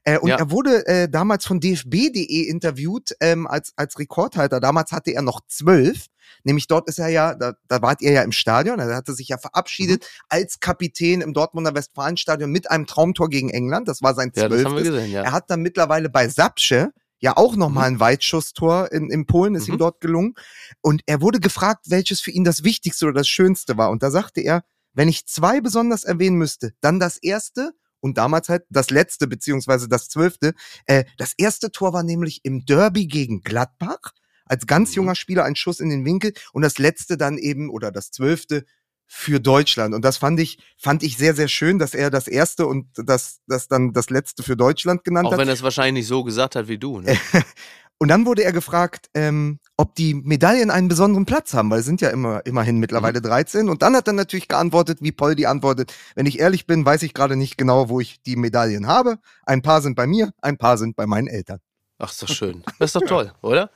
[0.03, 0.37] Äh, und Ja.
[0.37, 4.59] er wurde äh, damals von dfb.de interviewt ähm, als, als Rekordhalter.
[4.59, 6.07] Damals hatte er noch zwölf.
[6.43, 9.27] Nämlich dort ist er ja, da, da wart ihr ja im Stadion, er hatte sich
[9.27, 10.07] ja verabschiedet Mhm.
[10.29, 13.87] als Kapitän im Dortmunder Westfalenstadion mit einem Traumtor gegen England.
[13.87, 14.83] Das war sein Ja, zwölftes.
[14.83, 15.23] gesehen, ja.
[15.23, 19.67] Er hat dann mittlerweile bei Sapsche ja auch nochmal ein Weitschusstor in, in Polen, ist
[19.69, 20.33] ihm dort gelungen.
[20.81, 23.89] Und er wurde gefragt, welches für ihn das Wichtigste oder das Schönste war.
[23.91, 27.71] Und da sagte er, wenn ich zwei besonders erwähnen müsste, dann das erste
[28.03, 30.53] und damals halt das letzte, beziehungsweise das zwölfte.
[30.85, 34.11] Äh, das erste Tor war nämlich im Derby gegen Gladbach.
[34.45, 37.91] Als ganz junger Spieler ein Schuss in den Winkel und das letzte dann eben, oder
[37.91, 38.65] das zwölfte,
[39.07, 39.93] für Deutschland.
[39.93, 43.41] Und das fand ich, fand ich sehr, sehr schön, dass er das erste und das,
[43.47, 45.39] das dann das letzte für Deutschland genannt Auch hat.
[45.39, 46.99] wenn er es wahrscheinlich nicht so gesagt hat wie du.
[46.99, 47.15] Ne?
[47.99, 51.85] Und dann wurde er gefragt, ähm, ob die Medaillen einen besonderen Platz haben, weil es
[51.85, 53.69] sind ja immer, immerhin mittlerweile 13.
[53.69, 57.13] Und dann hat er natürlich geantwortet, wie Poldi antwortet, wenn ich ehrlich bin, weiß ich
[57.13, 59.19] gerade nicht genau, wo ich die Medaillen habe.
[59.45, 61.59] Ein paar sind bei mir, ein paar sind bei meinen Eltern.
[61.99, 62.63] Ach, ist doch schön.
[62.79, 63.69] Das ist doch toll, oder?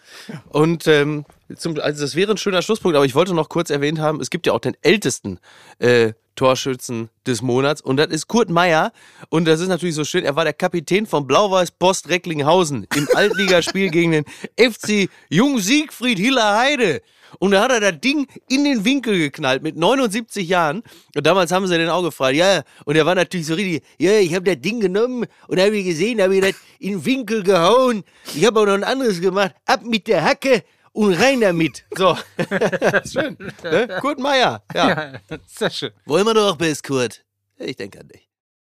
[0.50, 1.26] Und ähm,
[1.56, 4.30] zum, also das wäre ein schöner Schlusspunkt, aber ich wollte noch kurz erwähnt haben, es
[4.30, 5.40] gibt ja auch den ältesten
[5.80, 8.94] äh, Torschützen des Monats und das ist Kurt Meier
[9.30, 13.08] und das ist natürlich so schön, er war der Kapitän von Blau-Weiß Post Recklinghausen im
[13.16, 14.26] Altligaspiel gegen den
[14.58, 17.02] FC Jung Siegfried Hiller Heide.
[17.40, 20.84] Und da hat er das Ding in den Winkel geknallt mit 79 Jahren.
[21.16, 22.36] Und damals haben sie den auch gefragt.
[22.36, 25.84] Ja, und er war natürlich so richtig, ja, ich habe das Ding genommen und habe
[25.84, 28.04] gesehen, habe ich das in den Winkel gehauen.
[28.34, 29.54] Ich habe auch noch ein anderes gemacht.
[29.66, 30.64] Ab mit der Hacke
[30.98, 31.86] und rein damit.
[31.96, 32.18] So.
[33.06, 33.38] schön.
[33.64, 34.00] Ne?
[34.02, 34.64] Kurt Meier.
[34.74, 35.14] Ja.
[35.46, 35.92] sehr schön.
[36.06, 37.24] Wollen wir doch bis, Kurt?
[37.58, 38.28] Ich denke an dich.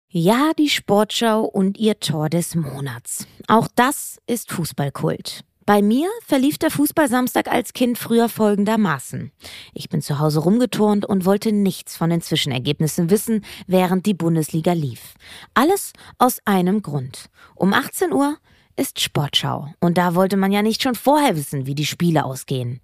[0.08, 3.26] Ja, die Sportschau und ihr Tor des Monats.
[3.48, 5.42] Auch das ist Fußballkult.
[5.64, 9.32] Bei mir verlief der Fußballsamstag als Kind früher folgendermaßen.
[9.74, 14.72] Ich bin zu Hause rumgeturnt und wollte nichts von den Zwischenergebnissen wissen, während die Bundesliga
[14.72, 15.14] lief.
[15.54, 17.30] Alles aus einem Grund.
[17.54, 18.36] Um 18 Uhr
[18.76, 22.80] ist Sportschau und da wollte man ja nicht schon vorher wissen, wie die Spiele ausgehen.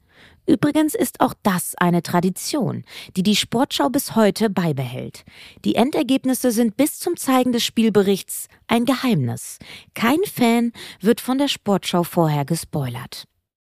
[0.47, 2.85] Übrigens ist auch das eine Tradition,
[3.17, 5.25] die die Sportschau bis heute beibehält.
[5.65, 9.59] Die Endergebnisse sind bis zum Zeigen des Spielberichts ein Geheimnis.
[9.95, 13.27] Kein Fan wird von der Sportschau vorher gespoilert.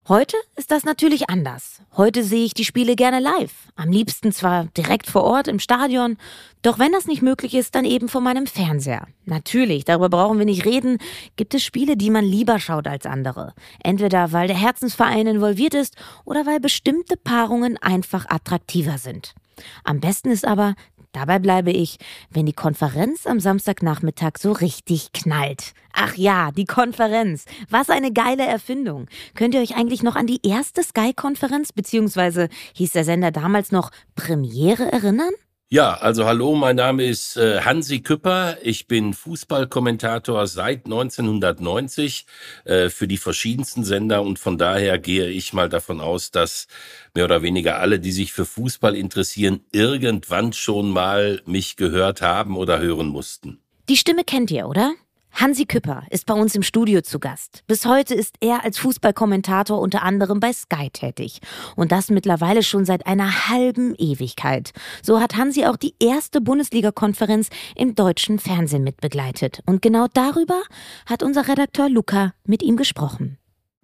[0.09, 1.83] Heute ist das natürlich anders.
[1.97, 3.53] Heute sehe ich die Spiele gerne live.
[3.75, 6.17] Am liebsten zwar direkt vor Ort im Stadion,
[6.63, 9.09] doch wenn das nicht möglich ist, dann eben vor meinem Fernseher.
[9.25, 10.99] Natürlich, darüber brauchen wir nicht reden,
[11.35, 13.53] gibt es Spiele, die man lieber schaut als andere.
[13.83, 19.35] Entweder weil der Herzensverein involviert ist oder weil bestimmte Paarungen einfach attraktiver sind.
[19.83, 20.77] Am besten ist aber,
[21.17, 21.97] dabei bleibe ich,
[22.31, 25.73] wenn die Konferenz am Samstagnachmittag so richtig knallt.
[25.93, 27.47] Ach ja, die Konferenz.
[27.71, 29.07] Was eine geile Erfindung.
[29.35, 33.91] Könnt ihr euch eigentlich noch an die erste Sky-Konferenz, beziehungsweise hieß der Sender damals noch
[34.15, 35.33] Premiere erinnern?
[35.69, 38.57] Ja, also hallo, mein Name ist äh, Hansi Küpper.
[38.63, 42.25] Ich bin Fußballkommentator seit 1990
[42.65, 46.69] äh, für die verschiedensten Sender und von daher gehe ich mal davon aus, dass
[47.15, 52.57] mehr oder weniger alle, die sich für Fußball interessieren, irgendwann schon mal mich gehört haben
[52.57, 53.59] oder hören mussten.
[53.89, 54.95] Die Stimme kennt ihr, oder?
[55.39, 57.63] Hansi Küpper ist bei uns im Studio zu Gast.
[57.67, 61.41] Bis heute ist er als Fußballkommentator unter anderem bei Sky tätig.
[61.77, 64.71] Und das mittlerweile schon seit einer halben Ewigkeit.
[65.03, 69.61] So hat Hansi auch die erste Bundesliga-Konferenz im deutschen Fernsehen mitbegleitet.
[69.67, 70.63] Und genau darüber
[71.05, 73.37] hat unser Redakteur Luca mit ihm gesprochen.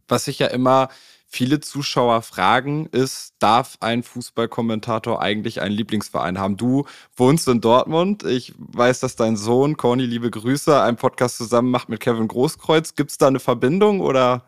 [0.08, 0.88] Was sich ja immer
[1.32, 6.58] viele Zuschauer fragen, ist, darf ein Fußballkommentator eigentlich einen Lieblingsverein haben?
[6.58, 6.84] Du
[7.16, 8.22] wohnst in Dortmund.
[8.24, 12.94] Ich weiß, dass dein Sohn, Corny, liebe Grüße, einen Podcast zusammen macht mit Kevin Großkreuz.
[12.94, 14.44] Gibt es da eine Verbindung oder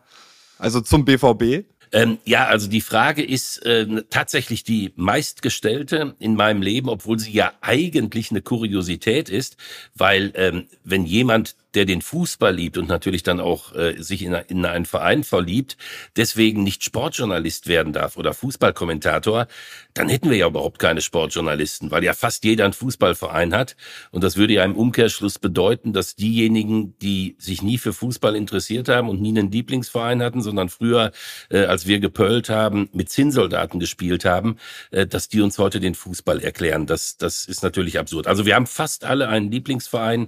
[0.59, 1.65] also zum BVB?
[1.91, 7.31] Ähm, ja, also die Frage ist äh, tatsächlich die meistgestellte in meinem Leben, obwohl sie
[7.31, 9.57] ja eigentlich eine Kuriosität ist,
[9.95, 14.33] weil ähm, wenn jemand der den Fußball liebt und natürlich dann auch äh, sich in,
[14.33, 15.77] in einen Verein verliebt,
[16.15, 19.47] deswegen nicht Sportjournalist werden darf oder Fußballkommentator,
[19.93, 23.75] dann hätten wir ja überhaupt keine Sportjournalisten, weil ja fast jeder einen Fußballverein hat.
[24.11, 28.89] Und das würde ja im Umkehrschluss bedeuten, dass diejenigen, die sich nie für Fußball interessiert
[28.89, 31.11] haben und nie einen Lieblingsverein hatten, sondern früher,
[31.49, 34.57] äh, als wir gepölt haben, mit Zinnsoldaten gespielt haben,
[34.91, 36.87] äh, dass die uns heute den Fußball erklären.
[36.87, 38.27] Das, das ist natürlich absurd.
[38.27, 40.27] Also wir haben fast alle einen Lieblingsverein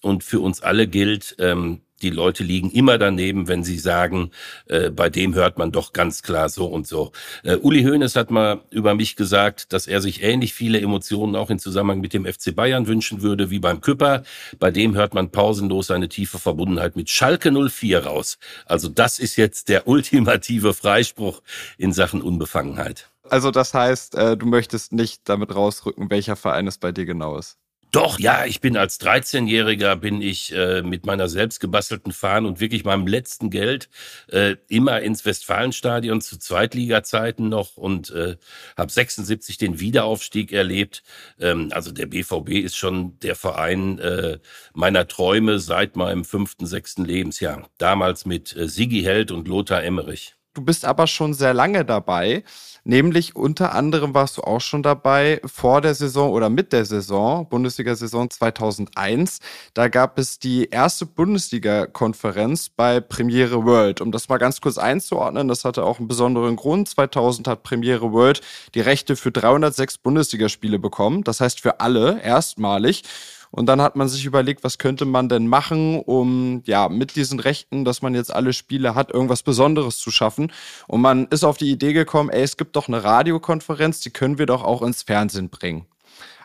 [0.00, 4.30] und für uns alle gilt, ähm, die Leute liegen immer daneben, wenn sie sagen,
[4.66, 7.12] äh, bei dem hört man doch ganz klar so und so.
[7.42, 11.48] Äh, Uli Hoeneß hat mal über mich gesagt, dass er sich ähnlich viele Emotionen auch
[11.48, 14.24] in Zusammenhang mit dem FC Bayern wünschen würde wie beim Küpper.
[14.58, 18.38] Bei dem hört man pausenlos eine tiefe Verbundenheit mit Schalke 04 raus.
[18.66, 21.42] Also das ist jetzt der ultimative Freispruch
[21.78, 23.08] in Sachen Unbefangenheit.
[23.28, 27.38] Also das heißt, äh, du möchtest nicht damit rausrücken, welcher Verein es bei dir genau
[27.38, 27.58] ist.
[27.92, 32.60] Doch, ja, ich bin als 13-Jähriger bin ich äh, mit meiner selbst gebastelten Fahne und
[32.60, 33.88] wirklich meinem letzten Geld
[34.28, 38.36] äh, immer ins Westfalenstadion zu Zweitliga-Zeiten noch und äh,
[38.76, 41.04] habe 76 den Wiederaufstieg erlebt.
[41.40, 44.38] Ähm, also der BVB ist schon der Verein äh,
[44.74, 47.68] meiner Träume seit meinem fünften, sechsten Lebensjahr.
[47.78, 50.35] Damals mit äh, Sigi Held und Lothar Emmerich.
[50.56, 52.42] Du bist aber schon sehr lange dabei.
[52.82, 57.46] Nämlich unter anderem warst du auch schon dabei vor der Saison oder mit der Saison,
[57.46, 59.40] Bundesliga-Saison 2001.
[59.74, 64.00] Da gab es die erste Bundesliga-Konferenz bei Premiere World.
[64.00, 66.88] Um das mal ganz kurz einzuordnen, das hatte auch einen besonderen Grund.
[66.88, 68.40] 2000 hat Premiere World
[68.74, 71.22] die Rechte für 306 Bundesligaspiele bekommen.
[71.22, 73.02] Das heißt für alle erstmalig.
[73.50, 77.40] Und dann hat man sich überlegt, was könnte man denn machen, um ja mit diesen
[77.40, 80.52] Rechten, dass man jetzt alle Spiele hat, irgendwas Besonderes zu schaffen.
[80.86, 84.38] Und man ist auf die Idee gekommen, ey, es gibt doch eine Radiokonferenz, die können
[84.38, 85.86] wir doch auch ins Fernsehen bringen.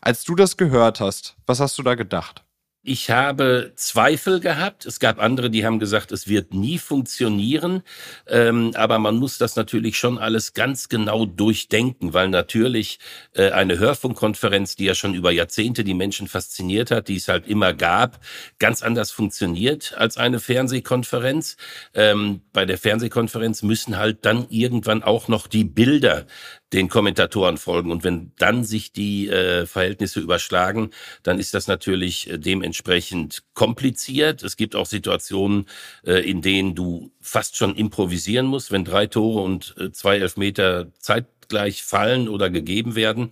[0.01, 2.43] Als du das gehört hast, was hast du da gedacht?
[2.84, 4.88] Ich habe Zweifel gehabt.
[4.88, 7.84] Es gab andere, die haben gesagt, es wird nie funktionieren.
[8.26, 12.98] Ähm, aber man muss das natürlich schon alles ganz genau durchdenken, weil natürlich
[13.36, 17.46] äh, eine Hörfunkkonferenz, die ja schon über Jahrzehnte die Menschen fasziniert hat, die es halt
[17.46, 18.20] immer gab,
[18.58, 21.58] ganz anders funktioniert als eine Fernsehkonferenz.
[21.94, 26.26] Ähm, bei der Fernsehkonferenz müssen halt dann irgendwann auch noch die Bilder
[26.73, 27.91] den Kommentatoren folgen.
[27.91, 30.91] Und wenn dann sich die äh, Verhältnisse überschlagen,
[31.23, 34.43] dann ist das natürlich äh, dementsprechend kompliziert.
[34.43, 35.67] Es gibt auch Situationen,
[36.05, 40.88] äh, in denen du fast schon improvisieren musst, wenn drei Tore und äh, zwei Elfmeter
[40.99, 43.31] zeitgleich fallen oder gegeben werden.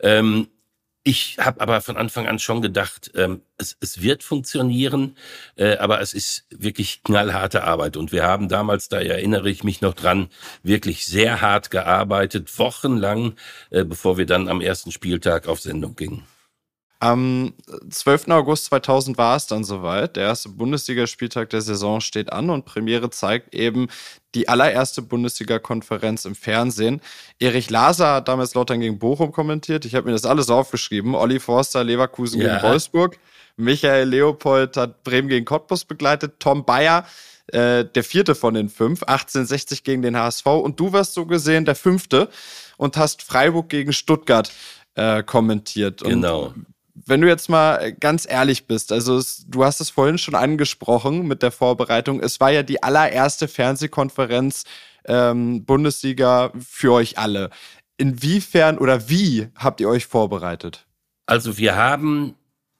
[0.00, 0.48] Ähm,
[1.04, 5.16] ich habe aber von Anfang an schon gedacht, ähm, es, es wird funktionieren,
[5.56, 7.98] äh, aber es ist wirklich knallharte Arbeit.
[7.98, 10.28] Und wir haben damals, da erinnere ich mich noch dran,
[10.62, 13.34] wirklich sehr hart gearbeitet, wochenlang,
[13.70, 16.24] äh, bevor wir dann am ersten Spieltag auf Sendung gingen.
[17.04, 17.52] Am
[17.90, 18.28] 12.
[18.28, 20.16] August 2000 war es dann soweit.
[20.16, 23.88] Der erste Bundesligaspieltag der Saison steht an und Premiere zeigt eben
[24.34, 27.02] die allererste Bundesliga-Konferenz im Fernsehen.
[27.38, 29.84] Erich Laser hat damals Lautern gegen Bochum kommentiert.
[29.84, 31.14] Ich habe mir das alles aufgeschrieben.
[31.14, 32.54] Olli Forster, Leverkusen ja.
[32.56, 33.18] gegen Wolfsburg.
[33.58, 36.36] Michael Leopold hat Bremen gegen Cottbus begleitet.
[36.38, 37.04] Tom Bayer,
[37.48, 40.46] äh, der vierte von den fünf, 1860 gegen den HSV.
[40.46, 42.30] Und du wirst so gesehen der fünfte
[42.78, 44.50] und hast Freiburg gegen Stuttgart
[44.94, 46.00] äh, kommentiert.
[46.00, 46.54] Und genau
[46.94, 51.26] wenn du jetzt mal ganz ehrlich bist, also es, du hast es vorhin schon angesprochen
[51.26, 54.64] mit der Vorbereitung, es war ja die allererste Fernsehkonferenz
[55.06, 57.50] ähm, Bundesliga für euch alle.
[57.96, 60.86] Inwiefern oder wie habt ihr euch vorbereitet?
[61.26, 62.34] Also wir haben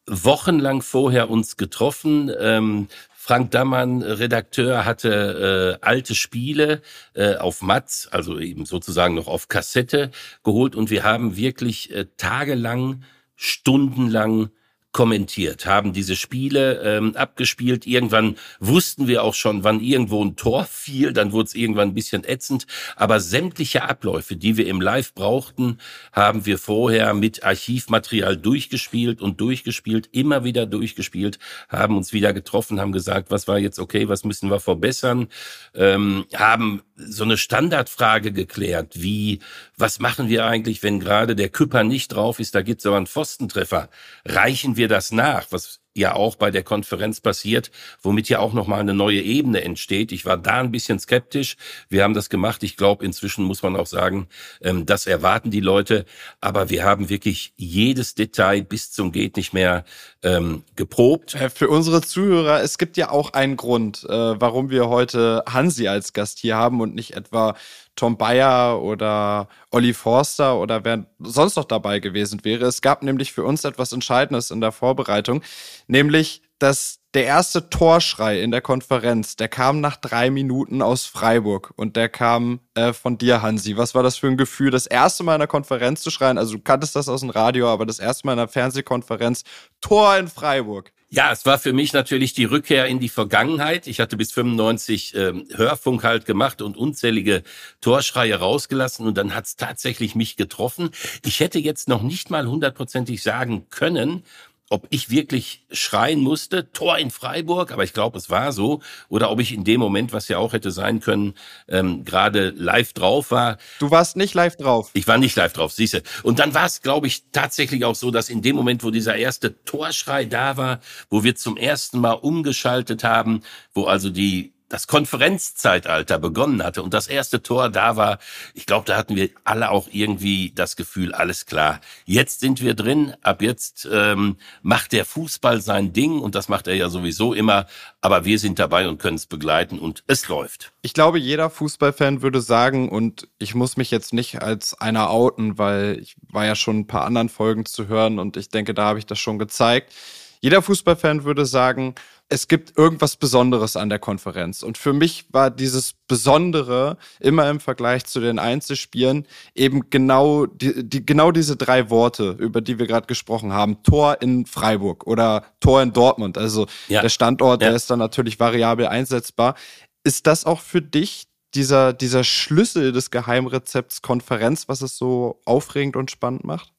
[0.06, 2.30] wochenlang vorher uns getroffen.
[2.38, 6.82] Ähm, Frank Dammann, Redakteur, hatte äh, alte Spiele
[7.14, 10.10] äh, auf Matz, also eben sozusagen noch auf Kassette
[10.42, 13.02] geholt und wir haben wirklich äh, tagelang
[13.36, 14.50] stundenlang
[14.94, 17.84] kommentiert, haben diese Spiele ähm, abgespielt.
[17.86, 21.94] Irgendwann wussten wir auch schon, wann irgendwo ein Tor fiel, dann wurde es irgendwann ein
[21.94, 22.66] bisschen ätzend.
[22.94, 25.78] Aber sämtliche Abläufe, die wir im Live brauchten,
[26.12, 32.80] haben wir vorher mit Archivmaterial durchgespielt und durchgespielt, immer wieder durchgespielt, haben uns wieder getroffen,
[32.80, 35.26] haben gesagt, was war jetzt okay, was müssen wir verbessern,
[35.74, 39.40] ähm, haben so eine Standardfrage geklärt, wie,
[39.76, 43.08] was machen wir eigentlich, wenn gerade der Küpper nicht drauf ist, da gibt's aber einen
[43.08, 43.88] Pfostentreffer.
[44.24, 47.70] Reichen wir das nach, was ja auch bei der Konferenz passiert,
[48.02, 50.10] womit ja auch nochmal eine neue Ebene entsteht.
[50.12, 51.56] Ich war da ein bisschen skeptisch.
[51.88, 52.62] Wir haben das gemacht.
[52.64, 54.28] Ich glaube, inzwischen muss man auch sagen,
[54.60, 56.04] ähm, das erwarten die Leute.
[56.40, 59.84] Aber wir haben wirklich jedes Detail bis zum geht nicht mehr
[60.22, 61.34] ähm, geprobt.
[61.36, 65.86] Äh, Für unsere Zuhörer, es gibt ja auch einen Grund, äh, warum wir heute Hansi
[65.86, 67.54] als Gast hier haben und nicht etwa
[67.96, 72.66] Tom Bayer oder Olli Forster oder wer sonst noch dabei gewesen wäre.
[72.66, 75.42] Es gab nämlich für uns etwas Entscheidendes in der Vorbereitung,
[75.86, 81.72] nämlich dass der erste Torschrei in der Konferenz, der kam nach drei Minuten aus Freiburg
[81.76, 83.76] und der kam äh, von dir, Hansi.
[83.76, 86.38] Was war das für ein Gefühl, das erste Mal in der Konferenz zu schreien?
[86.38, 89.44] Also du kanntest das aus dem Radio, aber das erste Mal in der Fernsehkonferenz,
[89.80, 90.92] Tor in Freiburg.
[91.14, 93.86] Ja, es war für mich natürlich die Rückkehr in die Vergangenheit.
[93.86, 97.44] Ich hatte bis 95 ähm, Hörfunk halt gemacht und unzählige
[97.80, 100.90] Torschreie rausgelassen und dann hat's tatsächlich mich getroffen.
[101.24, 104.24] Ich hätte jetzt noch nicht mal hundertprozentig sagen können,
[104.70, 109.30] ob ich wirklich schreien musste, Tor in Freiburg, aber ich glaube, es war so, oder
[109.30, 111.34] ob ich in dem Moment, was ja auch hätte sein können,
[111.68, 113.58] ähm, gerade live drauf war.
[113.78, 114.90] Du warst nicht live drauf.
[114.94, 116.02] Ich war nicht live drauf, siehste.
[116.22, 119.16] Und dann war es, glaube ich, tatsächlich auch so, dass in dem Moment, wo dieser
[119.16, 123.42] erste Torschrei da war, wo wir zum ersten Mal umgeschaltet haben,
[123.74, 128.18] wo also die das Konferenzzeitalter begonnen hatte und das erste Tor da war,
[128.54, 132.74] ich glaube, da hatten wir alle auch irgendwie das Gefühl, alles klar, jetzt sind wir
[132.74, 137.34] drin, ab jetzt ähm, macht der Fußball sein Ding und das macht er ja sowieso
[137.34, 137.66] immer,
[138.00, 140.72] aber wir sind dabei und können es begleiten und es läuft.
[140.82, 145.56] Ich glaube, jeder Fußballfan würde sagen, und ich muss mich jetzt nicht als einer outen,
[145.56, 148.86] weil ich war ja schon ein paar anderen Folgen zu hören und ich denke, da
[148.86, 149.92] habe ich das schon gezeigt.
[150.40, 151.94] Jeder Fußballfan würde sagen,
[152.28, 154.62] es gibt irgendwas Besonderes an der Konferenz.
[154.62, 160.88] Und für mich war dieses Besondere immer im Vergleich zu den Einzelspielen eben genau, die,
[160.88, 163.82] die, genau diese drei Worte, über die wir gerade gesprochen haben.
[163.82, 166.38] Tor in Freiburg oder Tor in Dortmund.
[166.38, 167.02] Also Ja.
[167.02, 167.68] der Standort, Ja.
[167.68, 169.54] der ist dann natürlich variabel einsetzbar.
[170.02, 175.94] Ist das auch für dich dieser, dieser Schlüssel des Geheimrezepts Konferenz, was es so aufregend
[175.96, 176.72] und spannend macht?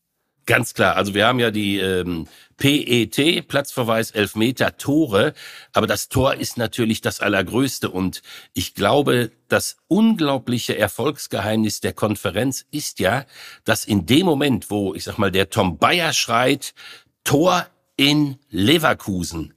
[0.46, 0.96] Ganz klar.
[0.96, 2.28] Also wir haben ja die ähm,
[2.58, 5.34] PET, Platzverweis, Elfmeter, Tore.
[5.74, 7.90] Aber das Tor ist natürlich das Allergrößte.
[7.90, 8.22] Und
[8.54, 13.26] ich glaube, das unglaubliche Erfolgsgeheimnis der Konferenz ist ja,
[13.64, 16.76] dass in dem Moment, wo, ich sag mal, der Tom Bayer schreit,
[17.24, 17.66] Tor
[17.98, 19.56] in Leverkusen,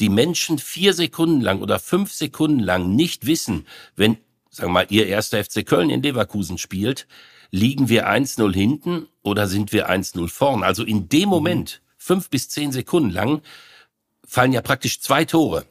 [0.00, 4.16] die Menschen vier Sekunden lang oder fünf Sekunden lang nicht wissen, wenn,
[4.48, 7.06] sagen wir mal, ihr erster FC Köln in Leverkusen spielt,
[7.50, 10.62] liegen wir 1-0 hinten oder sind wir 1-0 vorn?
[10.62, 13.42] Also in dem Moment, fünf bis zehn Sekunden lang,
[14.26, 15.66] fallen ja praktisch zwei Tore.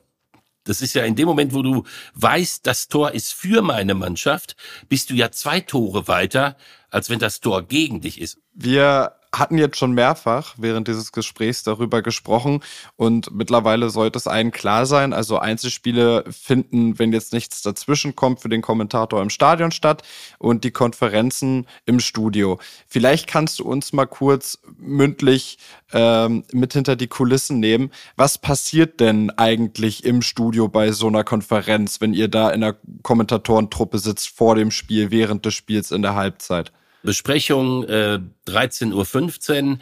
[0.66, 4.56] Das ist ja in dem Moment, wo du weißt, das Tor ist für meine Mannschaft,
[4.88, 6.58] bist du ja zwei Tore weiter,
[6.92, 8.40] als wenn das Tor gegen dich ist.
[8.54, 12.62] Wir hatten jetzt schon mehrfach während dieses Gesprächs darüber gesprochen
[12.96, 15.14] und mittlerweile sollte es allen klar sein.
[15.14, 20.04] Also Einzelspiele finden, wenn jetzt nichts dazwischen kommt, für den Kommentator im Stadion statt
[20.40, 22.60] und die Konferenzen im Studio.
[22.88, 25.60] Vielleicht kannst du uns mal kurz mündlich
[25.94, 27.92] ähm, mit hinter die Kulissen nehmen.
[28.16, 32.78] Was passiert denn eigentlich im Studio bei so einer Konferenz, wenn ihr da in der
[33.04, 36.72] Kommentatorentruppe sitzt vor dem Spiel, während des Spiels in der Halbzeit?
[37.04, 39.78] Besprechung äh, 13.15 Uhr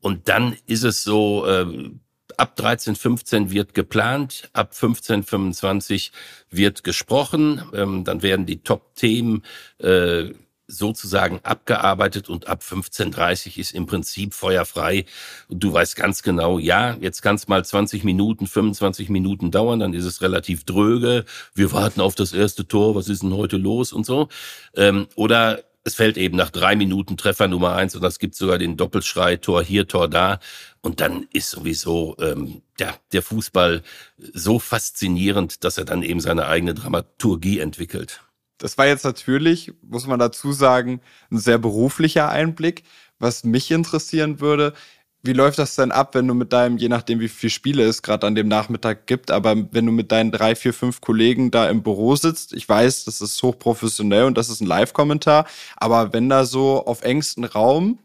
[0.00, 1.90] und dann ist es so, äh,
[2.36, 6.14] ab 13.15 Uhr wird geplant, ab 15.25 Uhr
[6.50, 9.42] wird gesprochen, ähm, dann werden die Top-Themen
[9.78, 10.30] äh,
[10.70, 15.04] sozusagen abgearbeitet und ab 15.30 Uhr ist im Prinzip feuerfrei
[15.48, 19.80] und du weißt ganz genau, ja, jetzt kann es mal 20 Minuten, 25 Minuten dauern,
[19.80, 23.56] dann ist es relativ dröge, wir warten auf das erste Tor, was ist denn heute
[23.56, 24.28] los und so.
[24.76, 28.58] Ähm, oder es fällt eben nach drei Minuten Treffer Nummer eins und es gibt sogar
[28.58, 30.38] den Doppelschrei, Tor hier, Tor da.
[30.82, 33.82] Und dann ist sowieso ähm, ja, der Fußball
[34.18, 38.22] so faszinierend, dass er dann eben seine eigene Dramaturgie entwickelt.
[38.58, 42.84] Das war jetzt natürlich, muss man dazu sagen, ein sehr beruflicher Einblick.
[43.18, 44.72] Was mich interessieren würde,
[45.22, 48.02] wie läuft das denn ab, wenn du mit deinem, je nachdem wie viele Spiele es
[48.02, 51.68] gerade an dem Nachmittag gibt, aber wenn du mit deinen drei, vier, fünf Kollegen da
[51.68, 56.28] im Büro sitzt, ich weiß, das ist hochprofessionell und das ist ein Live-Kommentar, aber wenn
[56.28, 57.98] da so auf engstem Raum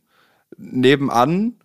[0.58, 1.56] nebenan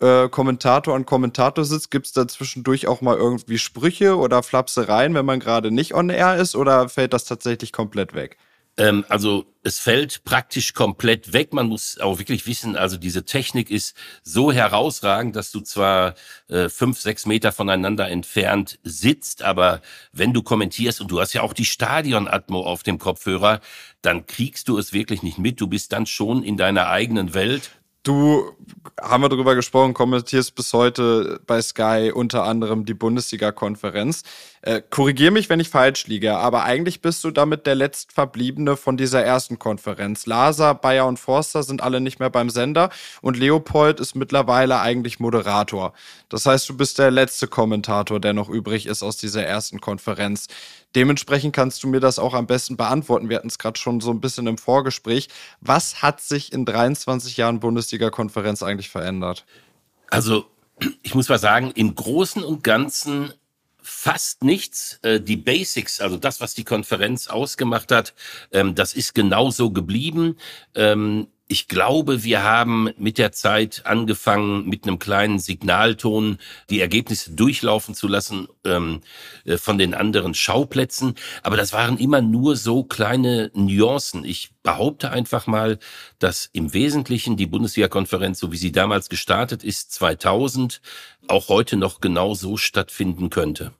[0.00, 5.14] äh, Kommentator an Kommentator sitzt, gibt es da zwischendurch auch mal irgendwie Sprüche oder Flapsereien,
[5.14, 8.38] wenn man gerade nicht on air ist, oder fällt das tatsächlich komplett weg?
[8.80, 11.52] Ähm, also es fällt praktisch komplett weg.
[11.52, 16.14] Man muss auch wirklich wissen, also diese Technik ist so herausragend, dass du zwar
[16.48, 21.42] äh, fünf, sechs Meter voneinander entfernt sitzt, aber wenn du kommentierst und du hast ja
[21.42, 23.60] auch die Stadionatmo auf dem Kopfhörer,
[24.00, 25.60] dann kriegst du es wirklich nicht mit.
[25.60, 27.70] Du bist dann schon in deiner eigenen Welt.
[28.02, 28.56] Du,
[28.98, 34.22] haben wir darüber gesprochen, kommentierst bis heute bei Sky unter anderem die Bundesliga-Konferenz.
[34.62, 38.96] Äh, Korrigier mich, wenn ich falsch liege, aber eigentlich bist du damit der letztverbliebene von
[38.96, 40.24] dieser ersten Konferenz.
[40.24, 42.88] Lasa, Bayer und Forster sind alle nicht mehr beim Sender
[43.20, 45.92] und Leopold ist mittlerweile eigentlich Moderator.
[46.30, 50.46] Das heißt, du bist der letzte Kommentator, der noch übrig ist aus dieser ersten Konferenz.
[50.94, 53.28] Dementsprechend kannst du mir das auch am besten beantworten.
[53.28, 55.28] Wir hatten es gerade schon so ein bisschen im Vorgespräch.
[55.60, 59.44] Was hat sich in 23 Jahren Bundesliga-Konferenz eigentlich verändert?
[60.10, 60.46] Also,
[61.02, 63.32] ich muss mal sagen, im Großen und Ganzen
[63.82, 64.98] fast nichts.
[65.02, 68.14] Äh, die Basics, also das, was die Konferenz ausgemacht hat,
[68.52, 70.36] ähm, das ist genauso geblieben.
[71.52, 76.38] Ich glaube, wir haben mit der Zeit angefangen, mit einem kleinen Signalton
[76.70, 79.00] die Ergebnisse durchlaufen zu lassen ähm,
[79.44, 81.16] äh, von den anderen Schauplätzen.
[81.42, 84.24] Aber das waren immer nur so kleine Nuancen.
[84.24, 85.80] Ich behaupte einfach mal,
[86.20, 90.80] dass im Wesentlichen die Bundesliga-Konferenz, so wie sie damals gestartet ist, 2000,
[91.26, 93.72] auch heute noch genau so stattfinden könnte.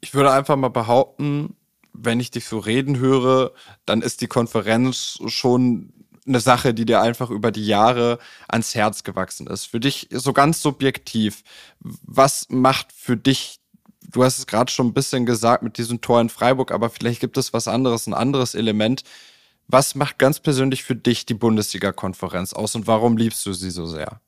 [0.00, 1.56] Ich würde einfach mal behaupten,
[1.92, 3.50] wenn ich dich so reden höre,
[3.84, 5.92] dann ist die Konferenz schon
[6.26, 8.18] eine Sache, die dir einfach über die Jahre
[8.48, 9.66] ans Herz gewachsen ist.
[9.66, 11.42] Für dich so ganz subjektiv,
[11.80, 13.60] was macht für dich,
[14.00, 17.20] du hast es gerade schon ein bisschen gesagt mit diesem Tor in Freiburg, aber vielleicht
[17.20, 19.02] gibt es was anderes, ein anderes Element.
[19.68, 23.86] Was macht ganz persönlich für dich die Bundesliga-Konferenz aus und warum liebst du sie so
[23.86, 24.20] sehr?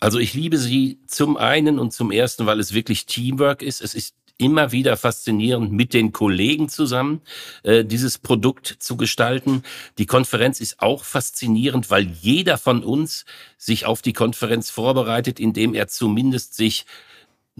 [0.00, 3.82] Also ich liebe sie zum einen und zum ersten, weil es wirklich Teamwork ist.
[3.82, 7.20] Es ist immer wieder faszinierend, mit den Kollegen zusammen
[7.62, 9.62] äh, dieses Produkt zu gestalten.
[9.98, 13.24] Die Konferenz ist auch faszinierend, weil jeder von uns
[13.58, 16.86] sich auf die Konferenz vorbereitet, indem er zumindest sich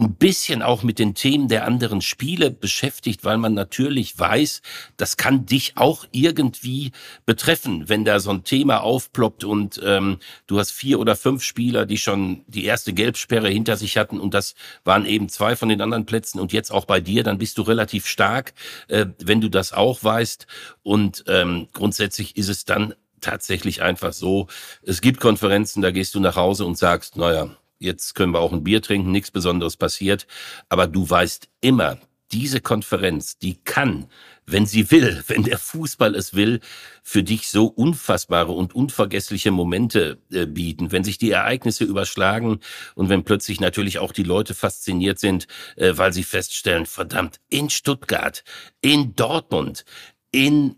[0.01, 4.61] ein bisschen auch mit den Themen der anderen Spiele beschäftigt, weil man natürlich weiß,
[4.97, 6.91] das kann dich auch irgendwie
[7.25, 11.85] betreffen, wenn da so ein Thema aufploppt und ähm, du hast vier oder fünf Spieler,
[11.85, 15.81] die schon die erste Gelbsperre hinter sich hatten und das waren eben zwei von den
[15.81, 18.53] anderen Plätzen und jetzt auch bei dir, dann bist du relativ stark,
[18.87, 20.47] äh, wenn du das auch weißt.
[20.83, 24.47] Und ähm, grundsätzlich ist es dann tatsächlich einfach so,
[24.81, 28.53] es gibt Konferenzen, da gehst du nach Hause und sagst, naja, jetzt können wir auch
[28.53, 30.27] ein Bier trinken, nichts Besonderes passiert.
[30.69, 31.97] Aber du weißt immer,
[32.31, 34.07] diese Konferenz, die kann,
[34.45, 36.59] wenn sie will, wenn der Fußball es will,
[37.03, 42.59] für dich so unfassbare und unvergessliche Momente äh, bieten, wenn sich die Ereignisse überschlagen
[42.95, 47.69] und wenn plötzlich natürlich auch die Leute fasziniert sind, äh, weil sie feststellen, verdammt, in
[47.69, 48.43] Stuttgart,
[48.81, 49.85] in Dortmund,
[50.31, 50.75] in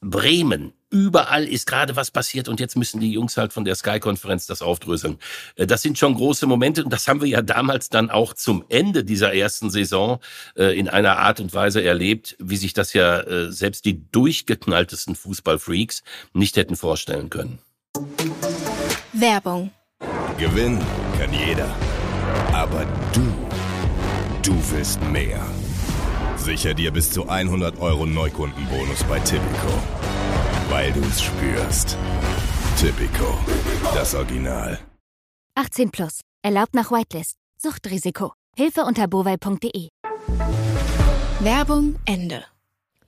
[0.00, 4.46] Bremen, überall ist gerade was passiert und jetzt müssen die Jungs halt von der Sky-Konferenz
[4.46, 5.18] das aufdröseln.
[5.56, 8.64] Äh, das sind schon große Momente und das haben wir ja damals dann auch zum
[8.68, 10.20] Ende dieser ersten Saison
[10.56, 15.16] äh, in einer Art und Weise erlebt, wie sich das ja äh, selbst die durchgeknalltesten
[15.16, 16.02] Fußballfreaks
[16.34, 17.58] nicht hätten vorstellen können.
[19.12, 19.70] Werbung.
[20.38, 20.80] Gewinnen
[21.18, 21.74] kann jeder.
[22.52, 23.22] Aber du,
[24.42, 25.40] du willst mehr.
[26.36, 30.11] Sicher dir bis zu 100 Euro Neukundenbonus bei Tipico.
[30.72, 31.98] Weil du es spürst.
[32.78, 33.38] Tipico,
[33.94, 34.78] das Original.
[35.54, 36.22] 18 plus.
[36.42, 37.34] Erlaubt nach Whitelist.
[37.58, 38.32] Suchtrisiko.
[38.56, 39.88] Hilfe unter bovai.de.
[41.40, 42.46] Werbung Ende.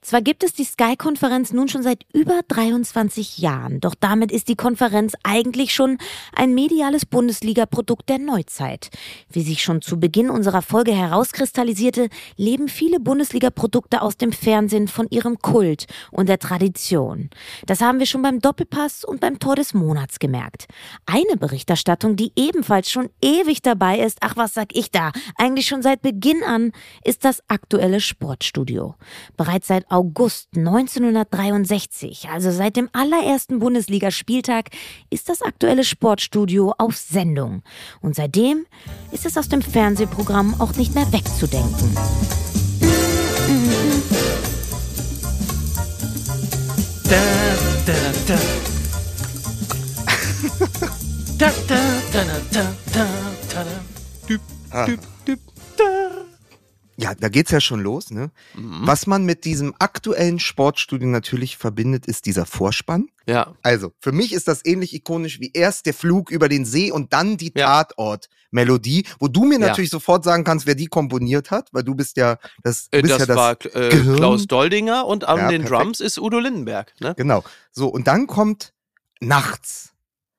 [0.04, 4.54] Zwar gibt es die Sky-Konferenz nun schon seit über 23 Jahren, doch damit ist die
[4.54, 5.96] Konferenz eigentlich schon
[6.34, 8.90] ein mediales Bundesliga-Produkt der Neuzeit.
[9.30, 15.08] Wie sich schon zu Beginn unserer Folge herauskristallisierte, leben viele Bundesliga-Produkte aus dem Fernsehen von
[15.08, 17.30] ihrem Kult und der Tradition.
[17.64, 20.66] Das haben wir schon beim Doppelpass und beim Tor des Monats gemerkt.
[21.06, 25.80] Eine Berichterstattung, die ebenfalls schon ewig dabei ist, ach was sag ich da, eigentlich schon
[25.80, 26.72] seit Beginn an,
[27.04, 28.96] ist das aktuelle Sportstudio.
[29.38, 34.70] Bereits seit August 1963, also seit dem allerersten Bundesligaspieltag,
[35.08, 37.62] ist das aktuelle Sportstudio auf Sendung.
[38.00, 38.66] Und seitdem
[39.12, 41.94] ist es aus dem Fernsehprogramm auch nicht mehr wegzudenken.
[47.04, 47.20] Da,
[47.86, 47.92] da,
[48.26, 48.38] da.
[51.38, 53.06] da, da, da, da, da,
[53.52, 53.64] da, da.
[54.28, 54.40] Düb,
[54.72, 55.13] düb, düb, da.
[56.96, 58.30] Ja, Ja, da geht's ja schon los, ne?
[58.54, 58.80] Mhm.
[58.86, 63.08] Was man mit diesem aktuellen Sportstudio natürlich verbindet, ist dieser Vorspann.
[63.26, 63.54] Ja.
[63.62, 67.12] Also, für mich ist das ähnlich ikonisch wie erst der Flug über den See und
[67.12, 69.68] dann die Tatort-Melodie, wo du mir Ja.
[69.68, 73.12] natürlich sofort sagen kannst, wer die komponiert hat, weil du bist ja das, Äh, bist
[73.14, 74.16] das, ja das war äh, Gehirn.
[74.16, 75.80] Klaus Doldinger und an Ja, den perfekt.
[75.82, 76.92] Drums ist Udo Lindenberg.
[77.00, 77.14] Ne?
[77.16, 77.44] Genau.
[77.72, 78.72] So, und dann kommt
[79.20, 79.90] nachts.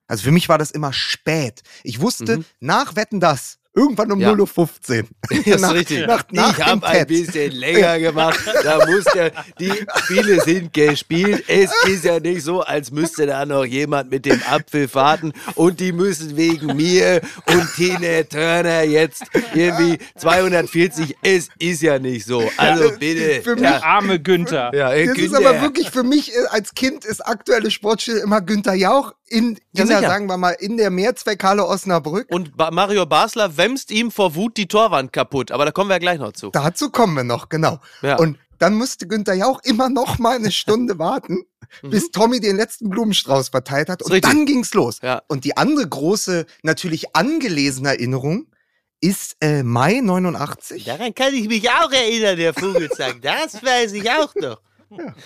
[0.08, 1.62] Also für mich war das immer spät.
[1.82, 4.18] Ich wusste, nach Wetten das, irgendwann um.
[4.20, 4.32] Ja.
[4.32, 5.06] 0.15 Uhr.
[5.28, 6.06] Das ist nach, richtig.
[6.06, 8.40] Nach, nach ich habe ein bisschen länger gemacht.
[8.64, 9.72] Da muss der, die
[10.04, 11.44] Spiele sind gespielt.
[11.46, 15.78] Es ist ja nicht so, als müsste da noch jemand mit dem Apfel warten und
[15.78, 19.24] die müssen wegen mir und Tina Turner jetzt
[19.54, 21.16] irgendwie 240.
[21.22, 22.42] Es ist ja nicht so.
[22.56, 23.42] Also bitte.
[23.42, 24.72] Für mich- Der arme Günther.
[24.74, 25.50] Ja, äh, Das ist Günther.
[25.50, 29.82] aber wirklich für mich äh, als Kind ist aktuelle Sportspiel immer Günther Jauch in, Ja,
[29.82, 32.28] in der, sagen wir mal, in der Mehrzweckhalle Osnabrück.
[32.30, 35.50] Und ba Mario Basler wämst ihm vor Wut die Torwand kaputt.
[35.52, 36.50] Aber da kommen wir ja gleich noch zu.
[36.50, 37.80] Dazu kommen wir noch, genau.
[38.02, 38.16] Ja.
[38.16, 41.44] Und dann musste Günther Jauch immer noch mal eine Stunde warten,
[41.82, 44.02] bis Tommy den letzten Blumenstrauß verteilt hat.
[44.02, 44.14] Und Mhm.
[44.14, 44.30] richtig.
[44.32, 45.00] dann ging's los.
[45.02, 45.22] Ja.
[45.28, 48.46] Und die andere große, natürlich angelesene Erinnerung
[49.00, 50.84] ist äh, Mai 89.
[50.84, 53.20] Daran kann ich mich auch erinnern, der Vogelsang.
[53.20, 54.60] Das weiß ich auch noch.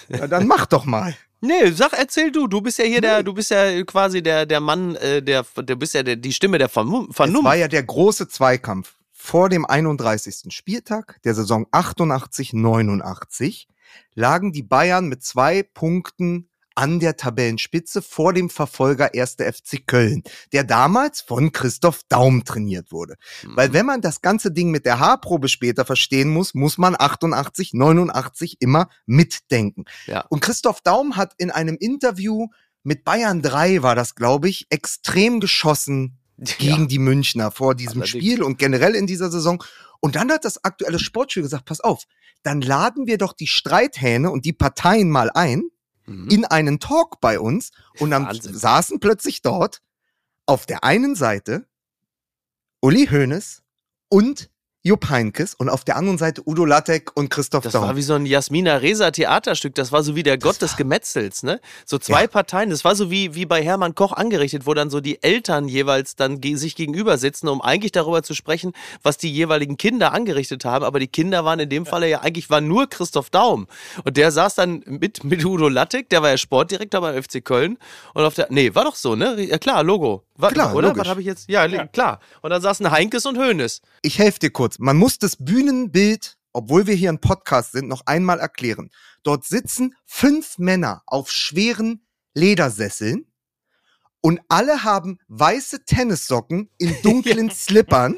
[0.09, 1.15] Ja, dann mach doch mal.
[1.41, 2.47] Nee, sag, erzähl du.
[2.47, 5.75] Du bist ja hier der, du bist ja quasi der, der Mann, äh, der, der
[5.77, 7.15] bist ja der, die Stimme der Es Vernunft.
[7.45, 10.53] war ja der große Zweikampf vor dem 31.
[10.53, 13.67] Spieltag der Saison 88-89
[14.15, 19.37] lagen die Bayern mit zwei Punkten an der Tabellenspitze vor dem Verfolger 1.
[19.37, 23.17] FC Köln, der damals von Christoph Daum trainiert wurde.
[23.43, 23.57] Mhm.
[23.57, 27.73] Weil wenn man das ganze Ding mit der Haarprobe später verstehen muss, muss man 88,
[27.73, 29.85] 89 immer mitdenken.
[30.07, 30.25] Ja.
[30.29, 32.49] Und Christoph Daum hat in einem Interview
[32.83, 36.19] mit Bayern 3 war das, glaube ich, extrem geschossen
[36.59, 38.25] gegen die Münchner vor diesem Allerdings.
[38.25, 39.63] Spiel und generell in dieser Saison.
[40.01, 42.05] Und dann hat das aktuelle Sportspiel gesagt, pass auf,
[42.43, 45.65] dann laden wir doch die Streithähne und die Parteien mal ein
[46.31, 48.29] in einen Talk bei uns und dann Mhm.
[48.29, 48.57] Wahnsinn.
[48.57, 49.81] saßen plötzlich dort
[50.47, 51.67] auf der einen Seite
[52.83, 53.63] Uli Hoeneß
[54.09, 54.51] und
[54.83, 57.83] Jupp Heynckes und auf der anderen Seite Udo Lattek und Christoph Das Daum.
[57.83, 59.75] war wie so ein Jasmina Reza Theaterstück.
[59.75, 61.61] Das war so wie der Gott des Gemetzels, ne?
[61.85, 62.71] So zwei Parteien.
[62.71, 66.17] Das war so wie, wie bei Hermann Koch angerichtet, wo dann so die Eltern jeweils
[66.17, 68.73] dann ge sich gegenüber sitzen, um eigentlich darüber zu sprechen,
[69.03, 70.85] was die jeweiligen Kinder angerichtet haben.
[70.85, 73.67] Aber die Kinder waren in dem Falle ja eigentlich war nur Christoph Daum.
[74.05, 77.77] Und der saß dann mit, mit Udo Lattek, der war ja Sportdirektor beim FC Köln.
[78.15, 79.39] Und auf der, nee, war doch so, ne?
[79.43, 80.25] Ja klar, Logo.
[80.41, 80.89] War, Klar, oder?
[80.89, 81.03] logisch.
[81.03, 81.51] Was habe ich jetzt?
[81.51, 82.19] Ja, klar.
[82.41, 83.83] Und dann saßen Heinkes und Hoeneß.
[84.01, 84.70] Ich helfe dir kurz.
[84.79, 88.91] Man muss das Bühnenbild, obwohl wir hier ein Podcast sind, noch einmal erklären.
[89.23, 93.27] Dort sitzen fünf Männer auf schweren Ledersesseln
[94.23, 98.17] und alle haben weiße Tennissocken in dunklen Slippern.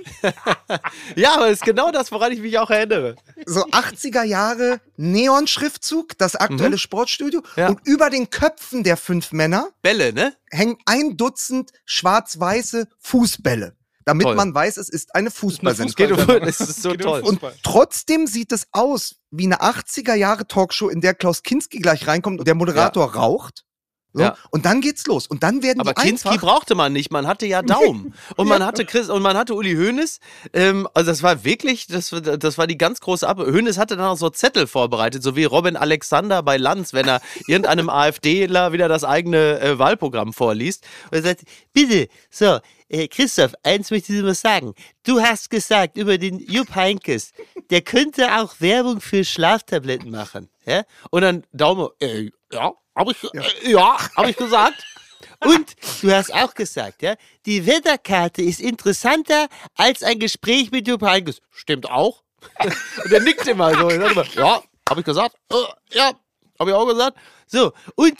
[1.14, 3.14] Ja, aber das ist genau das, woran ich mich auch erinnere.
[3.46, 6.78] So 80er Jahre Neon-Schriftzug, das aktuelle Mhm.
[6.78, 7.42] Sportstudio.
[7.56, 7.68] Ja.
[7.68, 10.34] Und über den Köpfen der fünf Männer Bälle, ne?
[10.50, 13.76] hängen ein Dutzend schwarz-weiße Fußbälle.
[14.04, 14.34] Damit Toll.
[14.36, 15.94] man weiß, es ist eine Fußballsendung.
[15.94, 17.20] Geht um- das ist so Geht um toll.
[17.22, 22.06] Und trotzdem sieht es aus wie eine 80er Jahre Talkshow, in der Klaus Kinski gleich
[22.06, 23.64] reinkommt und der Moderator raucht.
[24.12, 24.36] So, Ja.
[24.50, 25.26] Und dann geht's los.
[25.26, 28.14] Und dann werden Aber die Kinski einfach, brauchte man nicht, man hatte ja Daumen.
[28.36, 30.20] Und man hatte Chris und man hatte Uli Hoeneß.
[30.52, 33.38] Ähm, also das war wirklich, das, das war die ganz große Ab.
[33.38, 37.20] Hoeneß hatte dann auch so Zettel vorbereitet, so wie Robin Alexander bei Lanz, wenn er
[37.46, 40.84] irgendeinem AfDler wieder das eigene äh, Wahlprogramm vorliest.
[41.10, 41.42] Und er sagt,
[41.72, 42.58] bitte, so,
[42.92, 44.74] äh, Christoph, eins möchte ich dir mal sagen.
[45.02, 47.32] Du hast gesagt über den Jupp Heinkes,
[47.70, 50.50] der könnte auch Werbung für Schlaftabletten machen.
[50.66, 50.84] Ja?
[51.10, 54.84] Und dann Daumen, äh, ja, habe ich, äh, ja, habe ich gesagt.
[55.44, 57.14] Und du hast auch gesagt, ja,
[57.46, 61.40] die Wetterkarte ist interessanter als ein Gespräch mit Jupp Heynckes.
[61.50, 62.22] Stimmt auch.
[62.60, 62.76] Und
[63.10, 63.88] der nickt immer so.
[63.88, 65.36] Er immer, ja, habe ich gesagt.
[65.50, 65.56] Äh,
[65.96, 66.12] ja,
[66.58, 67.16] habe ich auch gesagt.
[67.46, 68.16] So, und,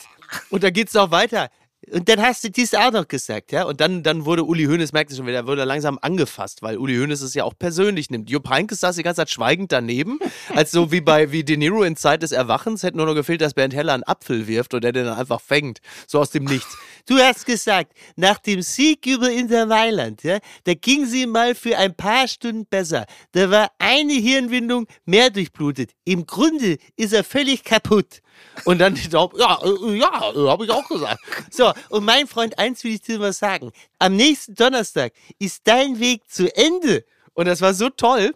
[0.50, 1.48] und dann geht's noch weiter.
[1.90, 3.64] Und dann hast du dies auch noch gesagt, ja.
[3.64, 7.22] Und dann, dann wurde Uli Hoeneß, merkte schon wieder, wurde langsam angefasst, weil Uli Hoeneß
[7.22, 8.30] es ja auch persönlich nimmt.
[8.30, 10.20] Jupp Heynckes saß die ganze Zeit schweigend daneben,
[10.54, 13.40] als so wie bei wie De Niro in Zeit des Erwachens, hätte nur noch gefehlt,
[13.40, 16.44] dass Bernd Heller einen Apfel wirft und der den dann einfach fängt, so aus dem
[16.44, 16.76] Nichts.
[17.06, 21.76] Du hast gesagt, nach dem Sieg über Inter Mailand, ja, da ging sie mal für
[21.76, 23.06] ein paar Stunden besser.
[23.32, 25.90] Da war eine Hirnwindung mehr durchblutet.
[26.04, 28.22] Im Grunde ist er völlig kaputt.
[28.64, 31.20] Und dann die Daumen, ja, äh, ja, äh, habe ich auch gesagt.
[31.50, 33.72] So, und mein Freund, eins will ich dir mal sagen.
[33.98, 37.04] Am nächsten Donnerstag ist dein Weg zu Ende.
[37.34, 38.34] Und das war so toll.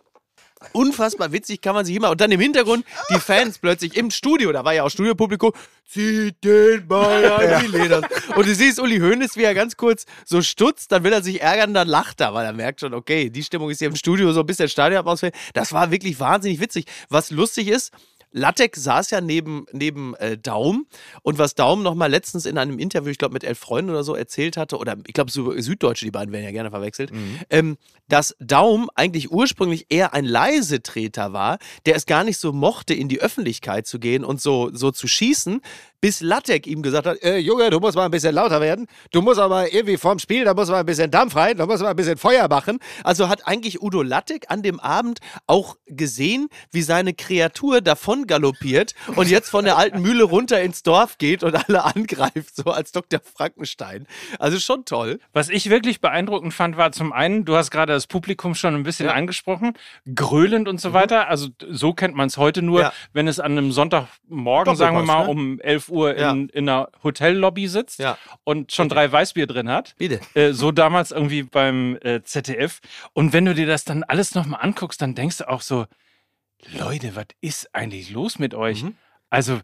[0.72, 2.10] Unfassbar witzig kann man sich immer.
[2.10, 5.52] Und dann im Hintergrund die Fans plötzlich im Studio, da war ja auch Studiopublikum,
[5.86, 8.00] zieht den Ball an die Leder.
[8.34, 11.42] Und du siehst Uli Hoeneß, wie er ganz kurz so stutzt, dann will er sich
[11.42, 14.32] ärgern, dann lacht er, weil er merkt schon, okay, die Stimmung ist hier im Studio
[14.32, 15.32] so ein bisschen Stadionatmosphäre.
[15.52, 16.86] Das war wirklich wahnsinnig witzig.
[17.10, 17.92] Was lustig ist,
[18.32, 20.86] Lattek saß ja neben, neben äh, Daum.
[21.22, 24.04] Und was Daum noch mal letztens in einem Interview, ich glaube mit Elf Freunden oder
[24.04, 27.10] so erzählt hatte, oder ich glaube Süddeutsche, die beiden werden ja gerne verwechselt,
[27.50, 27.76] ähm,
[28.08, 33.08] dass Daum eigentlich ursprünglich eher ein Leisetreter war, der es gar nicht so mochte, in
[33.08, 35.60] die Öffentlichkeit zu gehen und so, so zu schießen,
[36.00, 39.22] bis Lattek ihm gesagt hat, äh, Junge, du musst mal ein bisschen lauter werden, du
[39.22, 41.90] musst aber irgendwie vorm Spiel, da muss mal ein bisschen Dampf rein, da muss mal
[41.90, 42.78] ein bisschen Feuer machen.
[43.04, 48.94] Also hat eigentlich Udo Lattek an dem Abend auch gesehen, wie seine Kreatur davon galoppiert
[49.16, 52.92] und jetzt von der alten Mühle runter ins Dorf geht und alle angreift, so als
[52.92, 53.20] Dr.
[53.20, 54.06] Frankenstein.
[54.38, 55.18] Also schon toll.
[55.32, 58.82] Was ich wirklich beeindruckend fand, war zum einen, du hast gerade das Publikum schon ein
[58.82, 59.72] bisschen angesprochen,
[60.14, 61.28] gröhlend und so weiter.
[61.28, 62.92] Also so kennt man es heute nur, Ja.
[63.12, 65.30] wenn es an einem Sonntagmorgen, sagen wir mal, ne?
[65.30, 66.30] um 11 Uhr in, Ja.
[66.32, 67.98] in einer Hotellobby sitzt
[68.44, 69.94] und schon drei Weißbier drin hat.
[69.98, 70.20] Bitte.
[70.34, 72.80] Äh, so damals irgendwie beim äh, ZDF.
[73.12, 75.86] Und wenn du dir das dann alles nochmal anguckst, dann denkst du auch so,
[76.78, 78.84] Leute, was ist eigentlich los mit euch?
[79.30, 79.60] Also, w-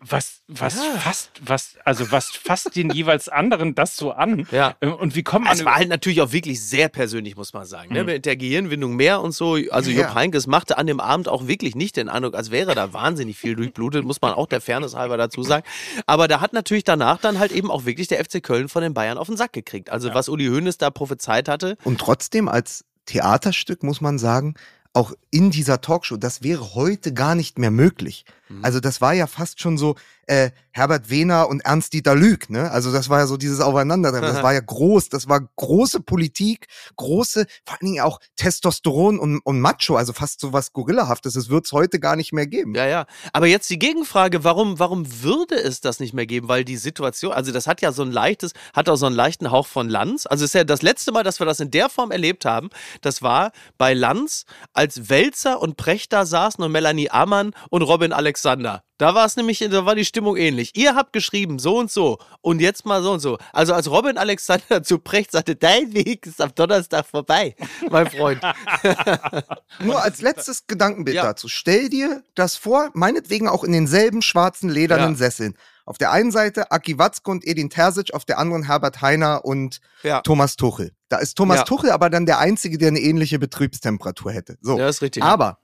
[0.00, 0.76] was, was.
[0.76, 0.98] Ja.
[1.00, 4.46] fasst, was, also was fasst den jeweils anderen das so an?
[4.50, 4.76] Ja.
[4.80, 7.64] Ähm, Und wie kommt man Es war halt natürlich auch wirklich sehr persönlich, muss man
[7.66, 7.92] sagen.
[7.92, 8.00] Ne?
[8.00, 8.06] Mhm.
[8.06, 9.58] Mit der Gehirnwindung mehr und so.
[9.70, 10.02] Also Ja.
[10.02, 13.38] Jupp Heynckes machte an dem Abend auch wirklich nicht den Eindruck, als wäre da wahnsinnig
[13.38, 15.64] viel durchblutet, muss man auch der Fairness halber dazu sagen.
[16.06, 18.94] Aber da hat natürlich danach dann halt eben auch wirklich der FC Köln von den
[18.94, 19.90] Bayern auf den Sack gekriegt.
[19.90, 21.76] Also was Uli Hoeneß da prophezeit hatte.
[21.84, 24.54] Und trotzdem als Theaterstück muss man sagen,
[24.98, 28.24] auch in dieser Talkshow, das wäre heute gar nicht mehr möglich.
[28.48, 28.64] Mhm.
[28.64, 29.94] Also das war ja fast schon so
[30.28, 32.70] äh, Herbert Wehner und Ernst-Dieter Lüg, ne?
[32.70, 34.28] Also das war ja so dieses Aufeinandertreffen.
[34.28, 36.66] Das war ja groß, das war große Politik,
[36.96, 41.32] große, vor allen Dingen auch Testosteron und, und Macho, also fast so was Gorillahaftes.
[41.32, 42.74] Das wird es heute gar nicht mehr geben.
[42.74, 43.06] Ja, ja.
[43.32, 46.48] Aber jetzt die Gegenfrage, warum, warum würde es das nicht mehr geben?
[46.48, 49.50] Weil die Situation, also das hat ja so ein leichtes, hat auch so einen leichten
[49.50, 50.26] Hauch von Lanz.
[50.26, 52.68] Also es ist ja das letzte Mal, dass wir das in der Form erlebt haben.
[53.00, 58.84] Das war bei Lanz, als Welzer und Prechter saßen und Melanie Ammann und Robin Alexander.
[58.98, 60.72] Da war es nämlich, da war die Stimmung ähnlich.
[60.76, 63.38] Ihr habt geschrieben, so und so, und jetzt mal so und so.
[63.52, 67.54] Also als Robin Alexander zu Precht sagte, dein Weg ist am Donnerstag vorbei,
[67.90, 68.40] mein Freund.
[69.80, 71.48] Nur als letztes Gedankenbild dazu.
[71.48, 75.16] Stell dir das vor, meinetwegen auch in denselben schwarzen ledernen Ja.
[75.16, 75.54] Sesseln.
[75.84, 79.80] Auf der einen Seite Aki Watzke und Edin Terzic, auf der anderen Herbert Heiner und
[80.02, 80.20] Ja.
[80.20, 80.92] Thomas Tuchel.
[81.08, 81.64] Da ist Thomas Ja.
[81.64, 84.58] Tuchel aber dann der Einzige, der eine ähnliche Betriebstemperatur hätte.
[84.60, 84.78] So.
[84.78, 85.22] Ja, ist richtig.
[85.22, 85.58] Aber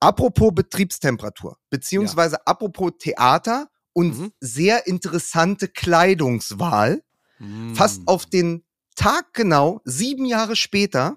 [0.00, 4.32] apropos Betriebstemperatur, beziehungsweise apropos Theater und Mhm.
[4.40, 7.02] sehr interessante Kleidungswahl,
[7.74, 8.64] fast auf den
[8.96, 11.16] Tag genau, sieben Jahre später,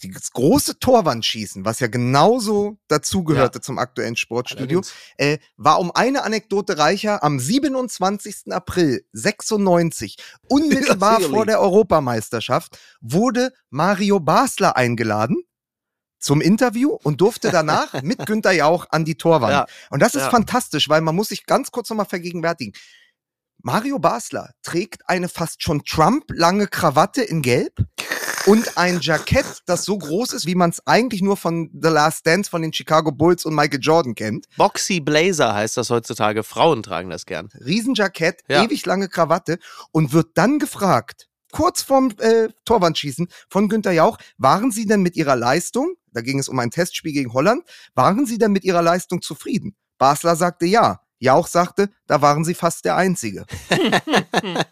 [0.00, 4.82] das große Torwandschießen, was ja genauso dazugehörte zum aktuellen Sportstudio,
[5.16, 7.24] äh, war um eine Anekdote reicher.
[7.24, 8.52] Am 27.
[8.52, 10.16] April 96,
[10.48, 15.42] unmittelbar vor der Europameisterschaft, wurde Mario Basler eingeladen
[16.18, 19.52] zum Interview und durfte danach mit Günther Jauch an die Torwand.
[19.52, 19.66] Ja.
[19.90, 20.30] Und das ist Ja.
[20.30, 22.72] fantastisch, weil man muss sich ganz kurz nochmal vergegenwärtigen.
[23.62, 27.74] Mario Basler trägt eine fast schon Trump-lange Krawatte in Gelb
[28.46, 32.24] und ein Jackett, das so groß ist, wie man es eigentlich nur von The Last
[32.26, 34.46] Dance von den Chicago Bulls und Michael Jordan kennt.
[34.56, 36.44] Boxy Blazer heißt das heutzutage.
[36.44, 37.48] Frauen tragen das gern.
[37.64, 38.62] Riesenjackett, Ja.
[38.62, 39.58] ewig lange Krawatte
[39.90, 45.16] und wird dann gefragt, kurz vorm äh, Torwandschießen von Günther Jauch, waren Sie denn mit
[45.16, 47.62] Ihrer Leistung, da ging es um ein Testspiel gegen Holland,
[47.94, 49.76] waren Sie denn mit Ihrer Leistung zufrieden?
[49.98, 51.00] Basler sagte ja.
[51.20, 53.44] Jauch sagte, da waren sie fast der Einzige.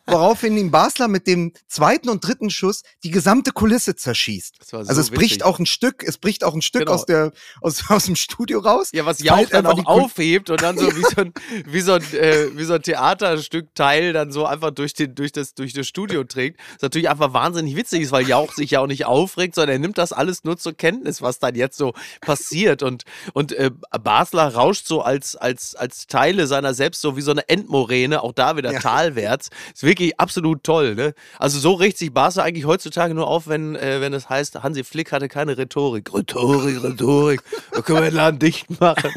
[0.07, 4.57] Woraufhin ihm Basler mit dem zweiten und dritten Schuss die gesamte Kulisse zerschießt.
[4.64, 5.44] so also es bricht witzig.
[5.44, 6.92] auch ein Stück, es bricht auch ein Stück Genau.
[6.92, 8.90] aus, der, aus, aus dem Studio raus.
[8.92, 11.32] Ja, was Jauch dann auch aufhebt und dann so wie so ein,
[11.66, 15.55] wie so ein, äh, wie so ein Theaterstückteil dann so einfach durch, den, durch, das,
[15.55, 16.61] durch das Studio trägt.
[16.74, 19.78] Was natürlich einfach wahnsinnig witzig ist, weil Jauch sich ja auch nicht aufregt, sondern er
[19.78, 22.82] nimmt das alles nur zur Kenntnis, was dann jetzt so passiert.
[22.82, 23.70] Und, und äh,
[24.03, 26.07] Basler rauscht so als, als, als
[26.37, 28.80] Teile seiner selbst so wie so eine Endmoräne, auch da wieder Ja.
[28.80, 29.49] talwärts.
[29.74, 30.95] Ist wirklich absolut toll.
[30.95, 31.14] Ne?
[31.39, 34.84] Also so richtet sich Basler eigentlich heutzutage nur auf, wenn, äh, wenn es heißt, Hansi
[34.84, 36.12] Flick hatte keine Rhetorik.
[36.12, 37.41] Rhetorik, Rhetorik.
[37.72, 39.11] Da können wir den Laden dicht machen.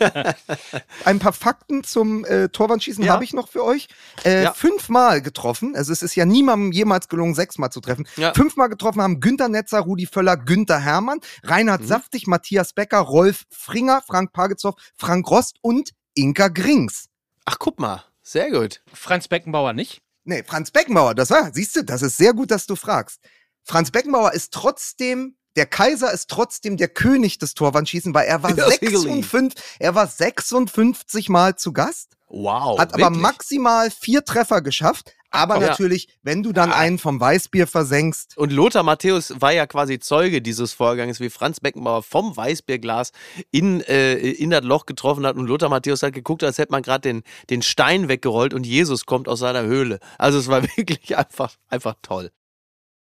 [1.04, 3.86] Ein paar Fakten zum äh, Torwandschießen habe ich noch für euch.
[4.24, 4.52] Äh, Ja.
[4.52, 8.06] Fünfmal getroffen, also es ist ja niemandem jemals gelungen, sechsmal zu treffen.
[8.16, 8.32] Ja.
[8.34, 11.86] Fünfmal getroffen haben Günter Netzer, Rudi Völler, Günther Hermann, Reinhard Mhm.
[11.86, 17.08] Saftig, Matthias Becker, Rolf Fringer, Frank Pagelshoff, Frank Rost und Inka Grings.
[17.44, 18.04] Ach, guck mal.
[18.22, 18.82] Sehr gut.
[18.92, 20.00] Franz Beckenbauer nicht?
[20.24, 23.20] Nee, Franz Beckenbauer, das war, siehst du, das ist sehr gut, dass du fragst.
[23.62, 28.50] Franz Beckenbauer ist trotzdem der Kaiser ist trotzdem der König des Torwandschießen, weil er war,
[28.56, 29.00] Ja, sicherlich.
[29.00, 32.16] 56, er war 56 Mal zu Gast.
[32.28, 32.78] Wow.
[32.78, 33.22] Hat aber wirklich?
[33.22, 35.14] maximal vier Treffer geschafft.
[35.34, 35.68] Aber Ja.
[35.68, 38.38] natürlich, wenn du dann einen vom Weißbier versenkst.
[38.38, 43.12] Und Lothar Matthäus war ja quasi Zeuge dieses Vorgangs, wie Franz Beckenbauer vom Weißbierglas
[43.50, 45.36] in, äh, in das Loch getroffen hat.
[45.36, 49.06] Und Lothar Matthäus hat geguckt, als hätte man gerade den, den Stein weggerollt und Jesus
[49.06, 49.98] kommt aus seiner Höhle.
[50.18, 52.30] Also es war wirklich einfach, einfach toll.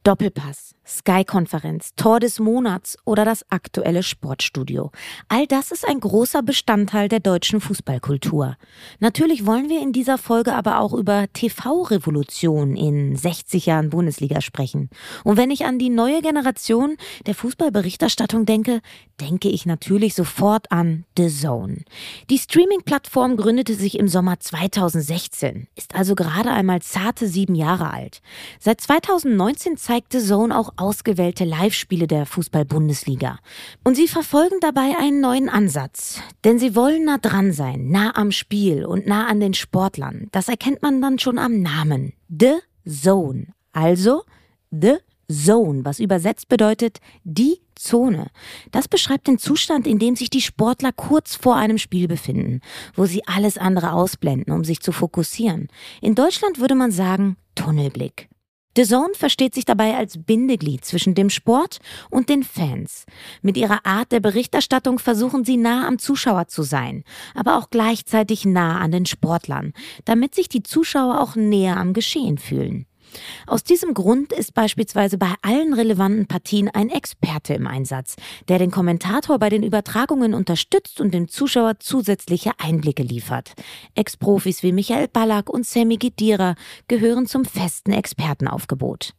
[0.04, 4.92] Doppelpass, Sky-Konferenz, Tor des Monats oder das aktuelle Sportstudio.
[5.28, 8.56] All das ist ein großer Bestandteil der deutschen Fußballkultur.
[9.00, 14.90] Natürlich wollen wir in dieser Folge aber auch über TV-Revolution in 60 Jahren Bundesliga sprechen.
[15.24, 18.82] Und wenn ich an die neue Generation der Fußballberichterstattung denke,
[19.20, 21.84] denke ich natürlich sofort an The Zone.
[22.30, 28.22] Die Streaming-Plattform gründete sich im Sommer 2016, ist also gerade einmal zarte sieben Jahre alt.
[28.60, 33.40] Seit 2019 zeigte Zone auch ausgewählte Live-Spiele der Fußball-Bundesliga.
[33.84, 36.22] Und sie verfolgen dabei einen neuen Ansatz.
[36.44, 40.28] Denn sie wollen nah dran sein, nah am Spiel und nah an den Sportlern.
[40.32, 42.14] Das erkennt man dann schon am Namen.
[42.30, 43.48] The Zone.
[43.74, 44.24] Also
[44.72, 44.98] The
[45.32, 48.28] Zone, was übersetzt bedeutet die Zone.
[48.72, 52.62] Das beschreibt den Zustand, in dem sich die Sportler kurz vor einem Spiel befinden,
[52.96, 55.68] wo sie alles andere ausblenden, um sich zu fokussieren.
[56.02, 58.30] In Deutschland würde man sagen Tunnelblick.
[58.78, 61.80] The Zone versteht sich dabei als Bindeglied zwischen dem Sport
[62.12, 63.08] und den Fans.
[63.42, 67.04] Mit ihrer Art der Berichterstattung versuchen sie nah am Zuschauer zu sein,
[67.34, 69.74] aber auch gleichzeitig nah an den Sportlern,
[70.06, 72.86] damit sich die Zuschauer auch näher am Geschehen fühlen.
[73.46, 78.16] Aus diesem Grund ist beispielsweise bei allen relevanten Partien ein Experte im Einsatz,
[78.48, 83.54] der den Kommentator bei den Übertragungen unterstützt und dem Zuschauer zusätzliche Einblicke liefert.
[83.96, 86.56] Ex-Profis wie Michael Ballack und Sammy Gedira
[86.88, 89.14] gehören zum festen Expertenaufgebot.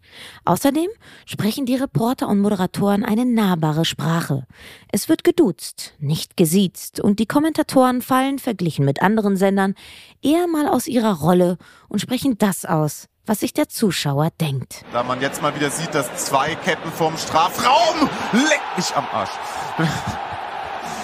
[0.44, 0.88] Außerdem
[1.26, 4.46] sprechen die Reporter und Moderatoren eine nahbare Sprache.
[4.90, 9.74] Es wird geduzt, nicht gesiezt und die Kommentatoren fallen, verglichen mit anderen Sendern,
[10.22, 14.84] eher mal aus ihrer Rolle und sprechen das aus, was sich der Zuschauer denkt.
[14.92, 19.30] Da man jetzt mal wieder sieht, dass zwei Ketten vorm Strafraum leck mich am Arsch.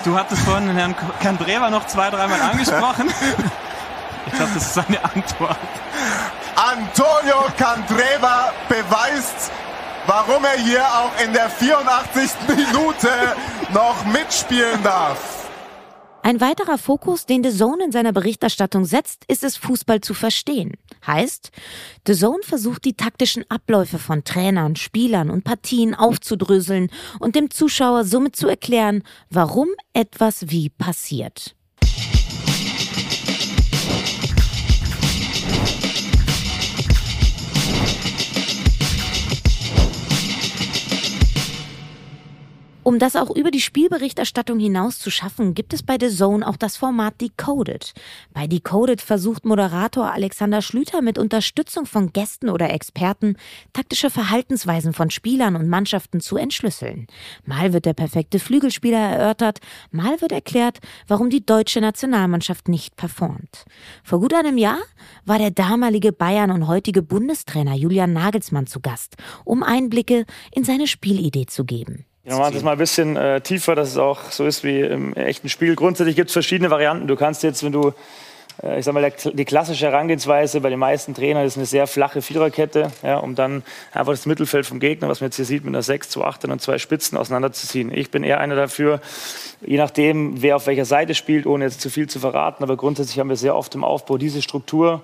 [0.05, 3.13] Du hattest vorhin den Herrn Kandreva noch zwei, dreimal angesprochen.
[4.27, 5.59] Ich glaube, das ist seine Antwort.
[6.57, 9.53] Antonio Candreva beweist,
[10.07, 12.31] warum er hier auch in der 84.
[12.49, 13.11] Minute
[13.75, 15.44] noch mitspielen darf.
[16.27, 20.73] Ein weiterer Fokus, den The Zone in seiner Berichterstattung setzt, ist es, Fußball zu verstehen.
[21.07, 21.51] Heißt,
[22.07, 26.89] The Zone versucht, die taktischen Abläufe von Trainern, Spielern und Partien aufzudröseln
[27.21, 31.57] und dem Zuschauer somit zu erklären, warum etwas wie passiert.
[42.85, 46.59] Um das auch über die Spielberichterstattung hinaus zu schaffen, gibt es bei The Zone auch
[46.59, 47.95] das Format Decoded.
[48.35, 53.37] Bei Decoded versucht Moderator Alexander Schlüter mit Unterstützung von Gästen oder Experten
[53.73, 57.07] taktische Verhaltensweisen von Spielern und Mannschaften zu entschlüsseln.
[57.47, 59.61] Mal wird der perfekte Flügelspieler erörtert,
[59.91, 63.65] mal wird erklärt, warum die deutsche Nationalmannschaft nicht performt.
[64.03, 64.81] Vor gut einem Jahr
[65.25, 69.17] war der damalige Bayern und heutige Bundestrainer Julian Nagelsmann zu Gast,
[69.47, 72.05] um Einblicke in seine Spielidee zu geben.
[72.25, 75.13] Wir machen das mal ein bisschen äh, tiefer, dass es auch so ist wie im
[75.13, 75.77] echten Spiel.
[75.77, 77.07] Grundsätzlich gibt es verschiedene Varianten.
[77.07, 77.93] Du kannst jetzt, wenn du,
[78.63, 81.87] äh, ich sag mal, der, die klassische Herangehensweise bei den meisten Trainern ist eine sehr
[81.87, 83.63] flache Viererkette, ja, um dann
[83.93, 86.47] einfach das Mittelfeld vom Gegner, was man jetzt hier sieht, mit einer 6 zu 8
[86.47, 87.93] und zwei Spitzen auseinanderzuziehen.
[87.95, 89.03] Ich bin eher einer dafür,
[89.61, 93.19] je nachdem, wer auf welcher Seite spielt, ohne jetzt zu viel zu verraten, aber grundsätzlich
[93.19, 95.03] haben wir sehr oft im Aufbau diese Struktur,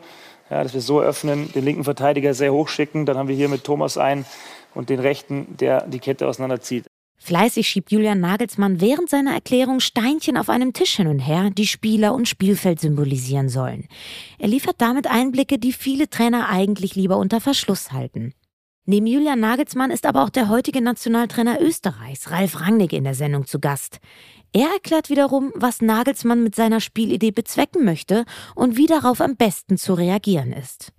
[0.49, 3.51] ja, dass wir so öffnen, den linken Verteidiger sehr hoch schicken, dann haben wir hier
[3.51, 4.25] mit Thomas einen
[4.75, 6.87] und den rechten, der die Kette auseinanderzieht.
[7.23, 11.67] Fleißig schiebt Julian Nagelsmann während seiner Erklärung Steinchen auf einem Tisch hin und her, die
[11.67, 13.87] Spieler und Spielfeld symbolisieren sollen.
[14.39, 18.33] Er liefert damit Einblicke, die viele Trainer eigentlich lieber unter Verschluss halten.
[18.87, 23.47] Neben Julian Nagelsmann ist aber auch der heutige Nationaltrainer Österreichs, Ralf Rangnick, in der Sendung
[23.47, 24.01] zu Gast.
[24.53, 29.77] Er erklärt wiederum, was Nagelsmann mit seiner Spielidee bezwecken möchte und wie darauf am besten
[29.77, 30.93] zu reagieren ist.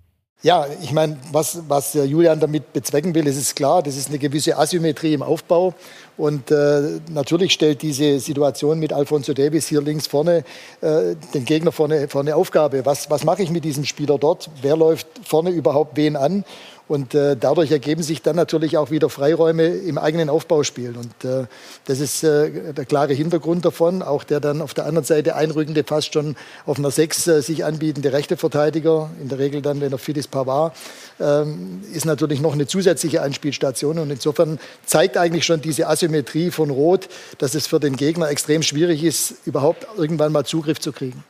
[0.44, 4.18] Ja, ich meine, was, was Julian damit bezwecken will, das ist klar, das ist eine
[4.18, 5.72] gewisse Asymmetrie im Aufbau.
[6.16, 10.44] Und äh, natürlich stellt diese Situation mit Alfonso Davis hier links vorne
[10.80, 12.84] äh, den Gegner vor eine, vor eine Aufgabe.
[12.84, 14.50] Was, was mache ich mit diesem Spieler dort?
[14.62, 16.44] Wer läuft vorne überhaupt wen an?
[16.92, 20.94] Und äh, dadurch ergeben sich dann natürlich auch wieder Freiräume im eigenen Aufbauspiel.
[20.94, 21.46] Und äh,
[21.86, 24.02] das ist äh, der klare Hintergrund davon.
[24.02, 26.36] Auch der dann auf der anderen Seite einrückende, fast schon
[26.66, 30.18] auf einer Sechs äh, sich anbietende rechte Verteidiger, in der Regel dann, wenn er fit
[30.18, 30.76] ist, Pavard,
[31.18, 33.98] ähm, ist natürlich noch eine zusätzliche Anspielstation.
[33.98, 38.62] Und insofern zeigt eigentlich schon diese Asymmetrie von Rot, dass es für den Gegner extrem
[38.62, 41.24] schwierig ist, überhaupt irgendwann mal Zugriff zu kriegen.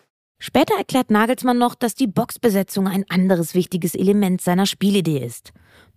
[0.44, 5.52] Später erklärt Nagelsmann noch, dass die Boxbesetzung ein anderes wichtiges Element seiner Spielidee ist.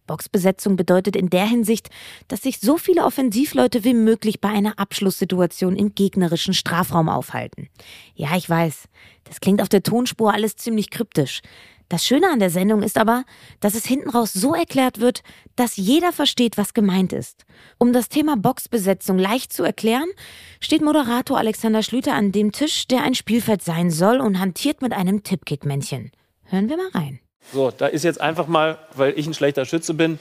[0.06, 1.90] Boxbesetzung bedeutet in der Hinsicht,
[2.28, 7.70] dass sich so viele Offensivleute wie möglich bei einer Abschlusssituation im gegnerischen Strafraum aufhalten.
[8.14, 8.88] Ja, ich weiß,
[9.24, 11.42] das klingt auf der Tonspur alles ziemlich kryptisch.
[11.88, 13.26] Das Schöne an der Sendung ist aber,
[13.60, 15.22] dass es hinten raus so erklärt wird,
[15.56, 17.46] dass jeder versteht, was gemeint ist.
[17.78, 20.10] Um das Thema Boxbesetzung leicht zu erklären,
[20.60, 24.94] steht Moderator Alexander Schlüter an dem Tisch, der ein Spielfeld sein soll und hantiert mit
[24.94, 26.12] einem Tippkick-Männchen.
[26.46, 27.20] Hören wir mal rein.
[27.54, 30.18] So, da ist jetzt einfach mal, weil ich ein schlechter Schütze bin,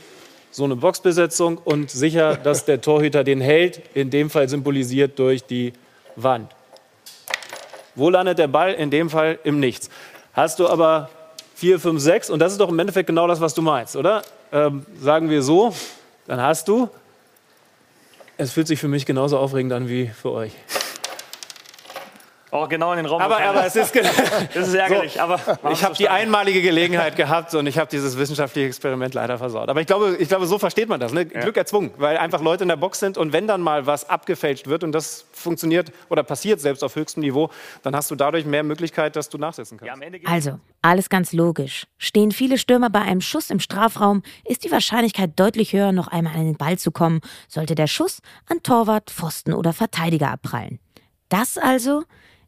[0.51, 5.45] so eine Boxbesetzung und sicher, dass der Torhüter den hält, in dem Fall symbolisiert durch
[5.45, 5.73] die
[6.17, 6.55] Wand.
[7.95, 8.75] Wo landet der Ball?
[8.75, 9.89] In dem Fall im Nichts.
[10.33, 11.11] Hast du aber
[11.55, 12.31] 4, 5, 6.
[12.31, 14.23] Und das ist doch im Endeffekt genau das, was du meinst, oder?
[14.53, 15.75] Ähm, sagen wir so,
[16.27, 16.89] dann hast du.
[18.37, 20.53] Es fühlt sich für mich genauso aufregend an wie für euch.
[22.55, 23.21] Auch genau in den Raum.
[23.21, 24.09] Aber, aber es ist, genau-
[24.55, 25.15] das ist ärgerlich.
[25.15, 25.41] So, aber
[25.73, 29.69] ich habe die einmalige Gelegenheit gehabt und ich habe dieses wissenschaftliche Experiment leider versaut.
[29.69, 31.13] Aber ich glaube, ich glaube so versteht man das.
[31.13, 31.27] Ne?
[31.27, 34.69] Glück erzwungen, weil einfach Leute in der Box sind und wenn dann mal was abgefälscht
[34.69, 37.51] wird und das funktioniert oder passiert selbst auf höchstem Niveau,
[37.83, 40.01] dann hast du dadurch mehr Möglichkeit, dass du nachsetzen kannst.
[40.25, 41.89] Also, alles ganz logisch.
[41.99, 46.35] Stehen viele Stürmer bei einem Schuss im Strafraum, ist die Wahrscheinlichkeit deutlich höher, noch einmal
[46.35, 50.79] an den Ball zu kommen, sollte der Schuss an Torwart, Pfosten oder Verteidiger abprallen.
[51.31, 52.05] Das also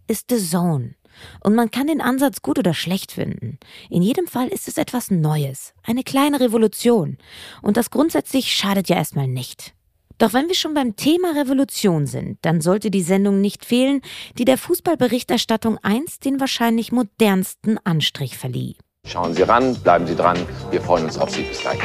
[0.06, 0.94] ist The Zone.
[1.40, 3.58] Und man kann den Ansatz gut oder schlecht finden.
[3.88, 7.18] In jedem Fall ist es etwas Neues, eine kleine Revolution.
[7.62, 9.74] Und das grundsätzlich schadet ja erstmal nicht.
[10.18, 14.00] Doch wenn wir schon beim Thema Revolution sind, dann sollte die Sendung nicht fehlen,
[14.38, 18.76] die der Fußballberichterstattung einst den wahrscheinlich modernsten Anstrich verlieh.
[19.06, 20.38] Schauen Sie ran, bleiben Sie dran.
[20.70, 21.42] Wir freuen uns auf Sie.
[21.42, 21.78] Bis gleich.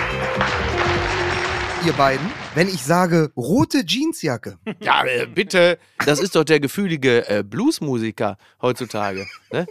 [1.86, 2.26] Ihr beiden,
[2.56, 4.58] wenn ich sage rote Jeansjacke.
[4.82, 5.78] Ja, äh, bitte.
[6.06, 9.28] Das ist doch der gefühlige äh, Bluesmusiker heutzutage.
[9.52, 9.68] Ne?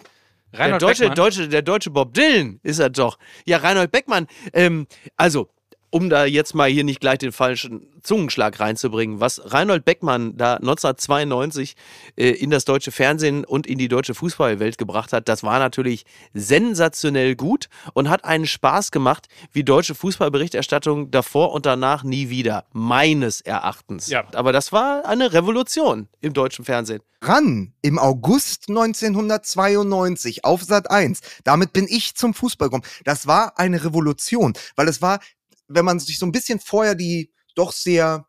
[0.52, 1.16] Der deutsche, Beckmann.
[1.16, 3.18] deutsche, der deutsche Bob Dylan ist er doch.
[3.46, 4.26] Ja, Reinhold Beckmann.
[4.52, 5.48] Ähm, also,
[5.90, 10.54] um da jetzt mal hier nicht gleich den falschen Zungenschlag reinzubringen, was Reinhold Beckmann da
[10.54, 11.74] 1992
[12.16, 16.04] äh, in das deutsche Fernsehen und in die deutsche Fußballwelt gebracht hat, das war natürlich
[16.32, 22.64] sensationell gut und hat einen Spaß gemacht, wie deutsche Fußballberichterstattung davor und danach nie wieder,
[22.72, 24.08] meines Erachtens.
[24.08, 24.24] Ja.
[24.32, 27.02] Aber das war eine Revolution im deutschen Fernsehen.
[27.22, 31.20] Ran im August 1992 auf Sat 1.
[31.44, 32.84] Damit bin ich zum Fußball gekommen.
[33.04, 35.20] Das war eine Revolution, weil es war,
[35.70, 38.26] wenn man sich so ein bisschen vorher die doch sehr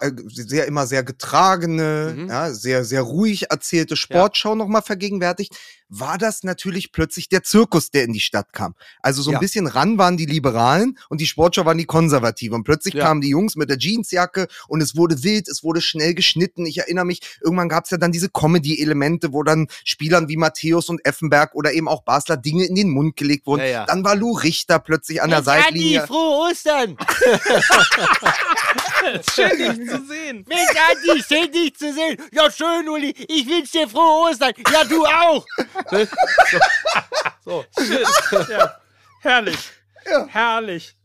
[0.00, 2.28] äh, sehr immer sehr getragene, Mhm.
[2.28, 5.54] ja, sehr sehr ruhig erzählte Sportschau noch mal vergegenwärtigt,
[5.88, 8.74] war das natürlich plötzlich der Zirkus, der in die Stadt kam.
[9.02, 9.38] Also so ein Ja.
[9.38, 12.54] bisschen ran waren die Liberalen und die Sportschau waren die Konservativen.
[12.56, 13.04] Und plötzlich Ja.
[13.04, 16.66] kamen die Jungs mit der Jeansjacke und es wurde wild, es wurde schnell geschnitten.
[16.66, 20.88] Ich erinnere mich, irgendwann gab es ja dann diese Comedy-Elemente, wo dann Spielern wie Matthäus
[20.88, 23.64] und Effenberg oder eben auch Basler Dinge in den Mund gelegt wurden.
[23.66, 23.84] Ja.
[23.86, 26.06] Dann war Lou Richter plötzlich an der Seitlinie.
[26.06, 26.96] frohe Ostern!
[29.34, 30.44] Schön, dich zu sehen.
[30.48, 32.16] Mensch, Andi, schön dich zu sehen.
[32.32, 33.14] Ja, schön, Uli.
[33.28, 34.52] Ich wünsche dir frohe Ostern.
[34.72, 35.46] Ja, du auch.
[37.44, 38.04] So, schön.
[38.50, 38.74] Ja.
[39.20, 39.70] Herrlich.
[40.28, 40.96] Herrlich.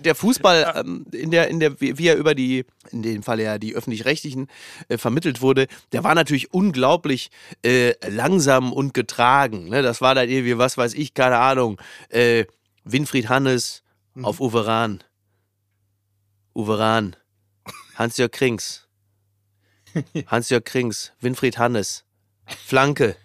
[0.00, 3.58] Der Fußball, ähm, in der, in der, wie er über die, in dem Fall ja
[3.58, 4.48] die öffentlich-rechtlichen
[4.88, 7.30] äh, vermittelt wurde, der war natürlich unglaublich
[7.64, 9.68] äh, langsam und getragen.
[9.68, 9.82] Ne?
[9.82, 12.44] Das war dann irgendwie, was weiß ich, keine Ahnung, äh,
[12.84, 13.82] Winfried Hannes
[14.22, 15.04] auf Uwe Rahn.
[16.54, 17.16] Uwe Rahn.
[17.94, 18.86] Hans-Jörg Krings.
[20.26, 21.12] Hans-Jörg Krings.
[21.20, 22.04] Winfried Hannes.
[22.66, 23.16] Flanke.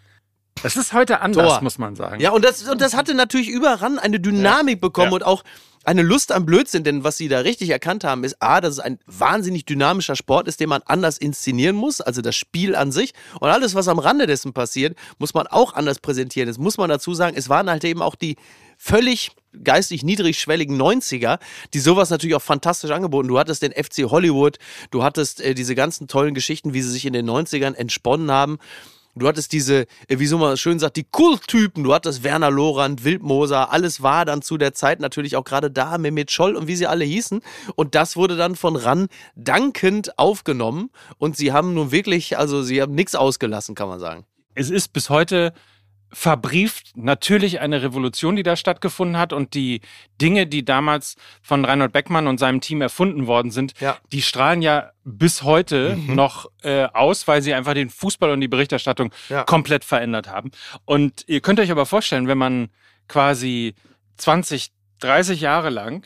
[0.62, 1.62] Das ist heute anders, Tor.
[1.62, 2.22] muss man sagen.
[2.22, 5.16] Ja, und das, und das hatte natürlich überall eine Dynamik bekommen Ja.
[5.16, 5.44] und auch
[5.86, 8.80] eine Lust am Blödsinn, denn was sie da richtig erkannt haben, ist A, dass es
[8.80, 13.14] ein wahnsinnig dynamischer Sport ist, den man anders inszenieren muss, also das Spiel an sich.
[13.42, 16.48] Und alles, was am Rande dessen passiert, muss man auch anders präsentieren.
[16.48, 18.38] Jetzt muss man dazu sagen, es waren halt eben auch die
[18.78, 19.32] völlig
[19.64, 21.40] geistig niedrigschwelligen 90er,
[21.74, 23.28] die sowas natürlich auch fantastisch angeboten.
[23.28, 24.58] Du hattest den FC Hollywood,
[24.90, 28.58] du hattest äh, diese ganzen tollen Geschichten, wie sie sich in den 90ern entsponnen haben.
[29.16, 31.84] Du hattest diese, äh, wie so man schön sagt, die Kulttypen.
[31.84, 33.72] Du hattest Werner Lorand, Wildmoser.
[33.72, 36.88] Alles war dann zu der Zeit natürlich auch gerade da, Mehmet Scholl und wie sie
[36.88, 37.42] alle hießen.
[37.76, 40.90] Und das wurde dann von RAN dankend aufgenommen.
[41.20, 44.26] Und sie haben nun wirklich, also sie haben nichts ausgelassen, kann man sagen.
[44.56, 45.54] Es ist bis heute
[46.14, 49.82] verbrieft natürlich eine Revolution, die da stattgefunden hat und die
[50.22, 53.74] Dinge, die damals von Reinhold Beckmann und seinem Team erfunden worden sind,
[54.12, 56.16] die strahlen ja bis heute Mhm.
[56.16, 59.44] noch äh, aus, weil sie einfach den Fußball und die Berichterstattung Ja.
[59.44, 60.52] komplett verändert haben.
[60.86, 62.70] Und ihr könnt euch aber vorstellen, wenn man
[63.08, 63.74] quasi
[64.18, 66.06] 20, 30 Jahre lang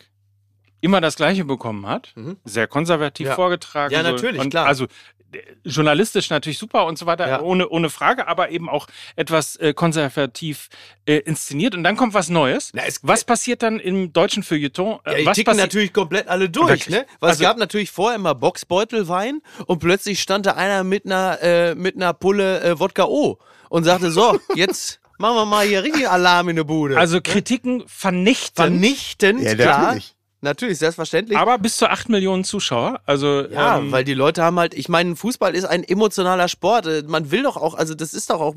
[0.81, 2.13] immer das Gleiche bekommen hat,
[2.45, 3.29] sehr konservativ Mhm.
[3.29, 3.35] Ja.
[3.35, 3.93] vorgetragen.
[3.93, 4.65] Ja, natürlich, und klar.
[4.67, 4.85] Also
[5.33, 9.73] äh, journalistisch natürlich super und so weiter, ohne, ohne Frage, aber eben auch etwas äh,
[9.73, 10.69] konservativ
[11.05, 11.75] äh, inszeniert.
[11.75, 12.71] Und dann kommt was Neues.
[13.01, 14.99] was passiert dann im deutschen Feuilleton?
[15.03, 17.05] Äh, Ja, die was ticken natürlich komplett alle durch, ne?
[17.19, 21.39] Weil Also- es gab natürlich vorher immer Boxbeutelwein und plötzlich stand da einer mit einer,
[21.41, 23.37] äh, mit einer Pulle äh, Wodka O
[23.69, 26.97] und sagte, so, jetzt machen wir mal hier richtig Alarm in der Bude.
[26.97, 28.55] Also Kritiken vernichten.
[28.55, 29.81] Vernichtend, Ja, klar.
[29.87, 30.13] natürlich.
[30.41, 31.37] Natürlich, selbstverständlich.
[31.37, 33.01] Aber bis zu 8 Millionen Zuschauer.
[33.05, 36.85] Also, Ja, ähm, weil die Leute haben halt, ich meine, Fußball ist ein emotionaler Sport.
[36.85, 38.55] Äh, Man will doch auch, also das ist doch auch,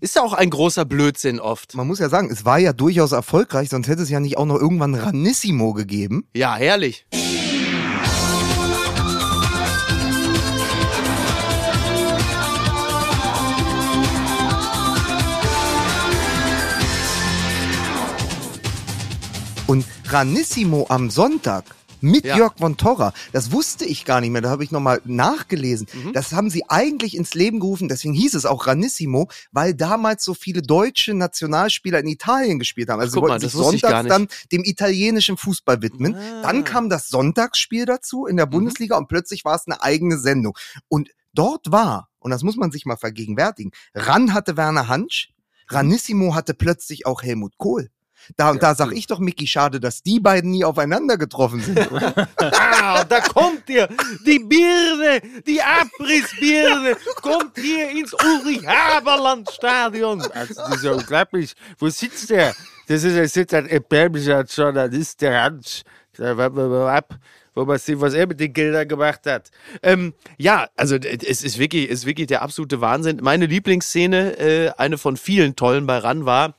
[0.00, 1.74] ist ja auch ein großer Blödsinn oft.
[1.74, 4.44] Man muss ja sagen, es war ja durchaus erfolgreich, sonst hätte es ja nicht auch
[4.46, 6.28] noch irgendwann Ranissimo gegeben.
[6.34, 7.06] Ja, herrlich.
[19.66, 21.64] Und Ranissimo am Sonntag
[22.02, 22.36] mit Ja.
[22.36, 25.86] Jörg von Torra, das wusste ich gar nicht mehr, da habe ich nochmal nachgelesen.
[25.94, 26.12] Mhm.
[26.12, 30.34] Das haben sie eigentlich ins Leben gerufen, deswegen hieß es auch Ranissimo, weil damals so
[30.34, 33.00] viele deutsche Nationalspieler in Italien gespielt haben.
[33.00, 34.06] Also Guck sie mal, wollten das sich sonntags.
[34.06, 34.08] Ah.
[34.08, 36.14] dann dem italienischen Fußball widmen.
[36.42, 38.28] Dann kam das Sonntagsspiel dazu Mhm.
[38.30, 40.56] in der Bundesliga und plötzlich war es eine eigene Sendung.
[40.88, 45.30] Und dort war, und das muss man sich mal vergegenwärtigen, Ran hatte Werner Hansch,
[45.68, 47.90] Ranissimo hatte plötzlich auch Helmut Kohl.
[48.36, 51.76] Da, da sag ich doch, Micky, schade, dass die beiden nie aufeinander getroffen sind.
[52.38, 53.88] Ah, da kommt ihr,
[54.26, 60.22] die Birne, die Abrissbirne, kommt hier ins Ulrich-Haberland-Stadion.
[60.32, 61.54] Also, das ist ja unglaublich.
[61.78, 62.54] Wo sitzt der?
[62.88, 65.82] Das ist, er sitzt ein erbärmlicher Journalist, der Hans.
[66.16, 67.14] Da warten wir mal ab,
[67.54, 69.50] wo man sieht, was er mit den Geldern gemacht hat.
[69.82, 73.20] Ähm, ja, also es ist wirklich, es ist wirklich der absolute Wahnsinn.
[73.22, 76.54] Meine Lieblingsszene, äh, eine von vielen tollen bei RAN war,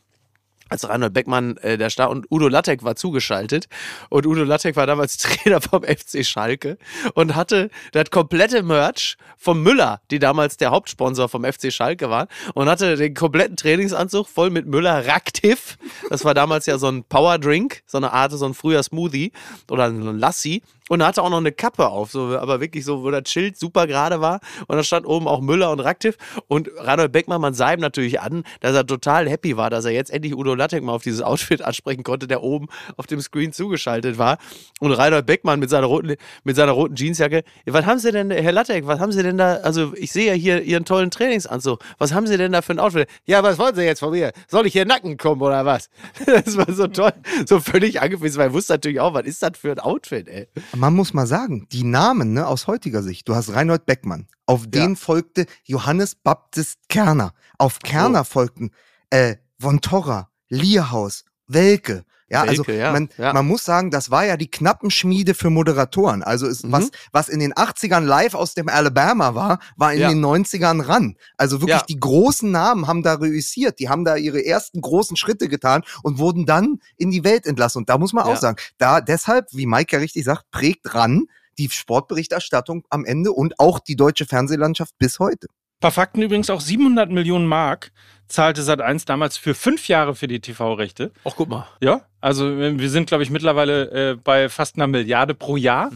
[0.70, 3.68] als Reinhold Beckmann äh, der Star und Udo Lattek war zugeschaltet
[4.10, 6.78] und Udo Lattek war damals Trainer vom FC Schalke
[7.14, 12.28] und hatte das komplette Merch vom Müller, die damals der Hauptsponsor vom FC Schalke waren
[12.54, 15.78] und hatte den kompletten Trainingsanzug voll mit Müller Raktiv.
[16.10, 19.32] Das war damals ja so ein Power Drink, so eine Art, so ein früher Smoothie
[19.70, 23.04] oder ein Lassi und er hatte auch noch eine Kappe auf, so, aber wirklich so,
[23.04, 24.40] wo das Schild super gerade war.
[24.68, 26.18] Und da stand oben auch Müller und Raktiv.
[26.48, 29.92] Und Reinhold Beckmann, man sah ihm natürlich an, dass er total happy war, dass er
[29.92, 33.52] jetzt endlich Udo Lattek mal auf dieses Outfit ansprechen konnte, der oben auf dem Screen
[33.52, 34.38] zugeschaltet war.
[34.80, 37.44] Und Reinhold Beckmann mit seiner roten, mit seiner roten Jeansjacke.
[37.66, 39.56] Ja, Was haben Sie denn, Herr Lattek, was haben Sie denn da?
[39.58, 41.84] Also, ich sehe ja hier Ihren tollen Trainingsanzug.
[41.98, 43.10] Was haben Sie denn da für ein Outfit?
[43.26, 44.32] Ja, was wollen Sie jetzt von mir?
[44.48, 45.90] Soll ich hier nacken kommen oder was?
[46.38, 47.14] Das war so toll,
[47.48, 50.48] so völlig angefissen, weil er wusste natürlich auch, was ist das für ein Outfit, ey?
[50.78, 53.28] Man muss mal sagen, die Namen ne, aus heutiger Sicht.
[53.28, 54.28] Du hast Reinhold Beckmann.
[54.46, 57.34] Auf den folgte Johannes Baptist Kerner.
[57.58, 58.70] Auf Kerner folgten
[59.10, 62.06] äh, Von Torra, Lierhaus, Welke.
[62.30, 63.32] Ja, also ja, man, ja.
[63.32, 66.24] man muss sagen, das war ja die Knappenschmiede für Moderatoren.
[66.24, 66.72] Also ist, Mhm.
[66.74, 70.10] was, was in den 80ern live aus dem Alabama war, war in Ja.
[70.10, 71.16] den 90ern ran.
[71.38, 73.80] Also wirklich die großen Namen haben da reüssiert.
[73.80, 77.80] Die haben da ihre ersten großen Schritte getan und wurden dann in die Welt entlassen.
[77.80, 81.28] Und da muss man auch sagen, da deshalb, wie Mike ja richtig sagt, prägt ran
[81.58, 85.48] die Sportberichterstattung am Ende und auch die deutsche Fernsehlandschaft bis heute.
[85.80, 87.92] Paar Fakten übrigens auch 700 Millionen Mark
[88.28, 91.12] zahlte Sat1 damals für fünf Jahre für die TV-Rechte.
[91.24, 91.66] Ach, guck mal.
[91.82, 95.92] Ja, also äh, wir sind, glaube ich, mittlerweile äh, bei fast einer Milliarde pro Jahr.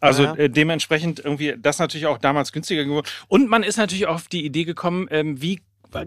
[0.00, 0.38] Also Ja, ja.
[0.38, 3.06] äh, dementsprechend irgendwie das natürlich auch damals günstiger geworden.
[3.26, 5.60] Und man ist natürlich auch auf die Idee gekommen, ähm, wie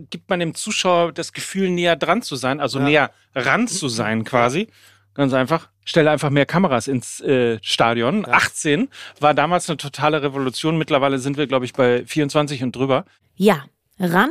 [0.10, 2.86] gibt man dem Zuschauer das Gefühl, näher dran zu sein, also Ja.
[2.86, 4.68] näher ran zu sein quasi.
[5.16, 5.70] Ganz einfach.
[5.86, 8.26] Stelle einfach mehr Kameras ins äh, Stadion.
[8.28, 8.90] 18
[9.20, 10.78] war damals eine totale Revolution.
[10.78, 13.06] Mittlerweile sind wir, glaube ich, bei 24 und drüber.
[13.36, 13.64] Ja,
[14.00, 14.30] Ran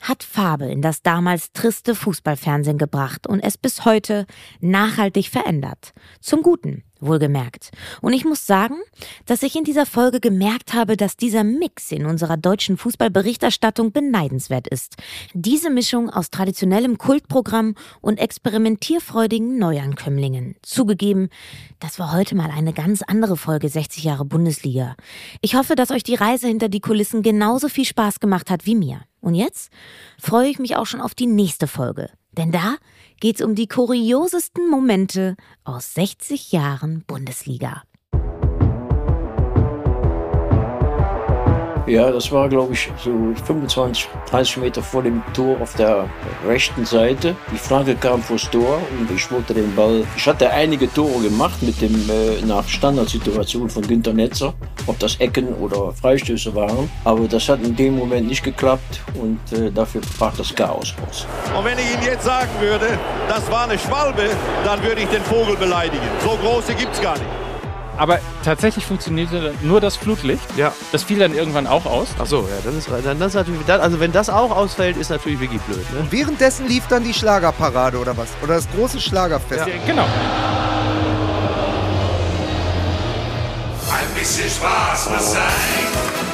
[0.00, 4.26] hat Farbe in das damals triste Fußballfernsehen gebracht und es bis heute
[4.60, 5.92] nachhaltig verändert.
[6.20, 7.70] Zum Guten, wohlgemerkt.
[8.00, 8.76] Und ich muss sagen,
[9.26, 14.66] dass ich in dieser Folge gemerkt habe, dass dieser Mix in unserer deutschen Fußballberichterstattung beneidenswert
[14.68, 14.96] ist.
[15.34, 20.56] Diese Mischung aus traditionellem Kultprogramm und experimentierfreudigen Neuankömmlingen.
[20.62, 21.28] Zugegeben,
[21.80, 24.94] das war heute mal eine ganz andere Folge 60 Jahre Bundesliga.
[25.40, 28.74] Ich hoffe, dass euch die Reise hinter die Kulissen genauso viel Spaß gemacht hat wie
[28.74, 29.02] mir.
[29.26, 29.72] Und jetzt
[30.20, 32.10] freue ich mich auch schon auf die nächste Folge.
[32.30, 32.76] Denn da
[33.18, 37.82] geht's um die kuriosesten Momente aus 60 Jahren Bundesliga.
[41.86, 43.12] Ja, das war, glaube ich, so
[43.44, 46.10] 25, 30 Meter vor dem Tor auf der
[46.44, 47.36] rechten Seite.
[47.52, 50.02] Die Flanke kam vors Tor und ich wollte den Ball.
[50.16, 54.52] Ich hatte einige Tore gemacht mit dem äh, nach Standardsituation von Günter Netzer,
[54.88, 56.90] ob das Ecken oder Freistöße waren.
[57.04, 61.24] Aber das hat in dem Moment nicht geklappt und äh, dafür brach das Chaos raus.
[61.56, 64.28] Und wenn ich Ihnen jetzt sagen würde, das war eine Schwalbe,
[64.64, 66.02] dann würde ich den Vogel beleidigen.
[66.24, 67.45] So große gibt's gar nicht.
[67.96, 70.44] Aber tatsächlich funktionierte nur das Flutlicht.
[70.56, 70.72] Ja.
[70.92, 72.08] Das fiel dann irgendwann auch aus.
[72.18, 74.96] Ach so, ja, dann ist, dann das ist natürlich, dann, also wenn das auch ausfällt,
[74.96, 75.92] ist natürlich wirklich blöd.
[75.92, 76.00] Ne?
[76.00, 78.28] Und währenddessen lief dann die Schlagerparade oder was?
[78.42, 79.66] Oder das große Schlagerfest?
[79.66, 80.06] Ja, genau.
[83.90, 86.25] Ein bisschen Spaß muss sein.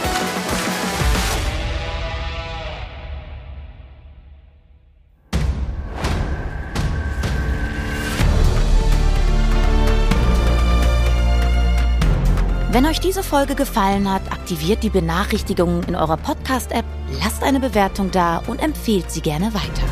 [12.72, 16.86] Wenn euch diese Folge gefallen hat, aktiviert die Benachrichtigungen in eurer Podcast-App,
[17.22, 19.82] lasst eine Bewertung da und empfehlt sie gerne weiter.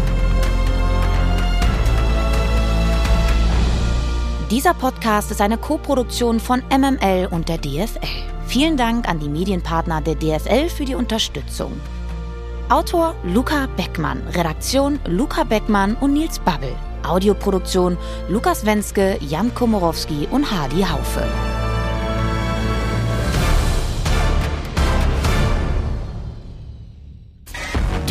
[4.51, 7.99] Dieser Podcast ist eine Koproduktion von MML und der DFL.
[8.47, 11.79] Vielen Dank an die Medienpartner der DFL für die Unterstützung.
[12.71, 16.75] Autor Luca Beckmann, Redaktion Luca Beckmann und Nils Babbel.
[17.07, 17.99] Audioproduktion
[18.31, 21.29] Lukas Wenske, Jan Komorowski und Hardy Haufe.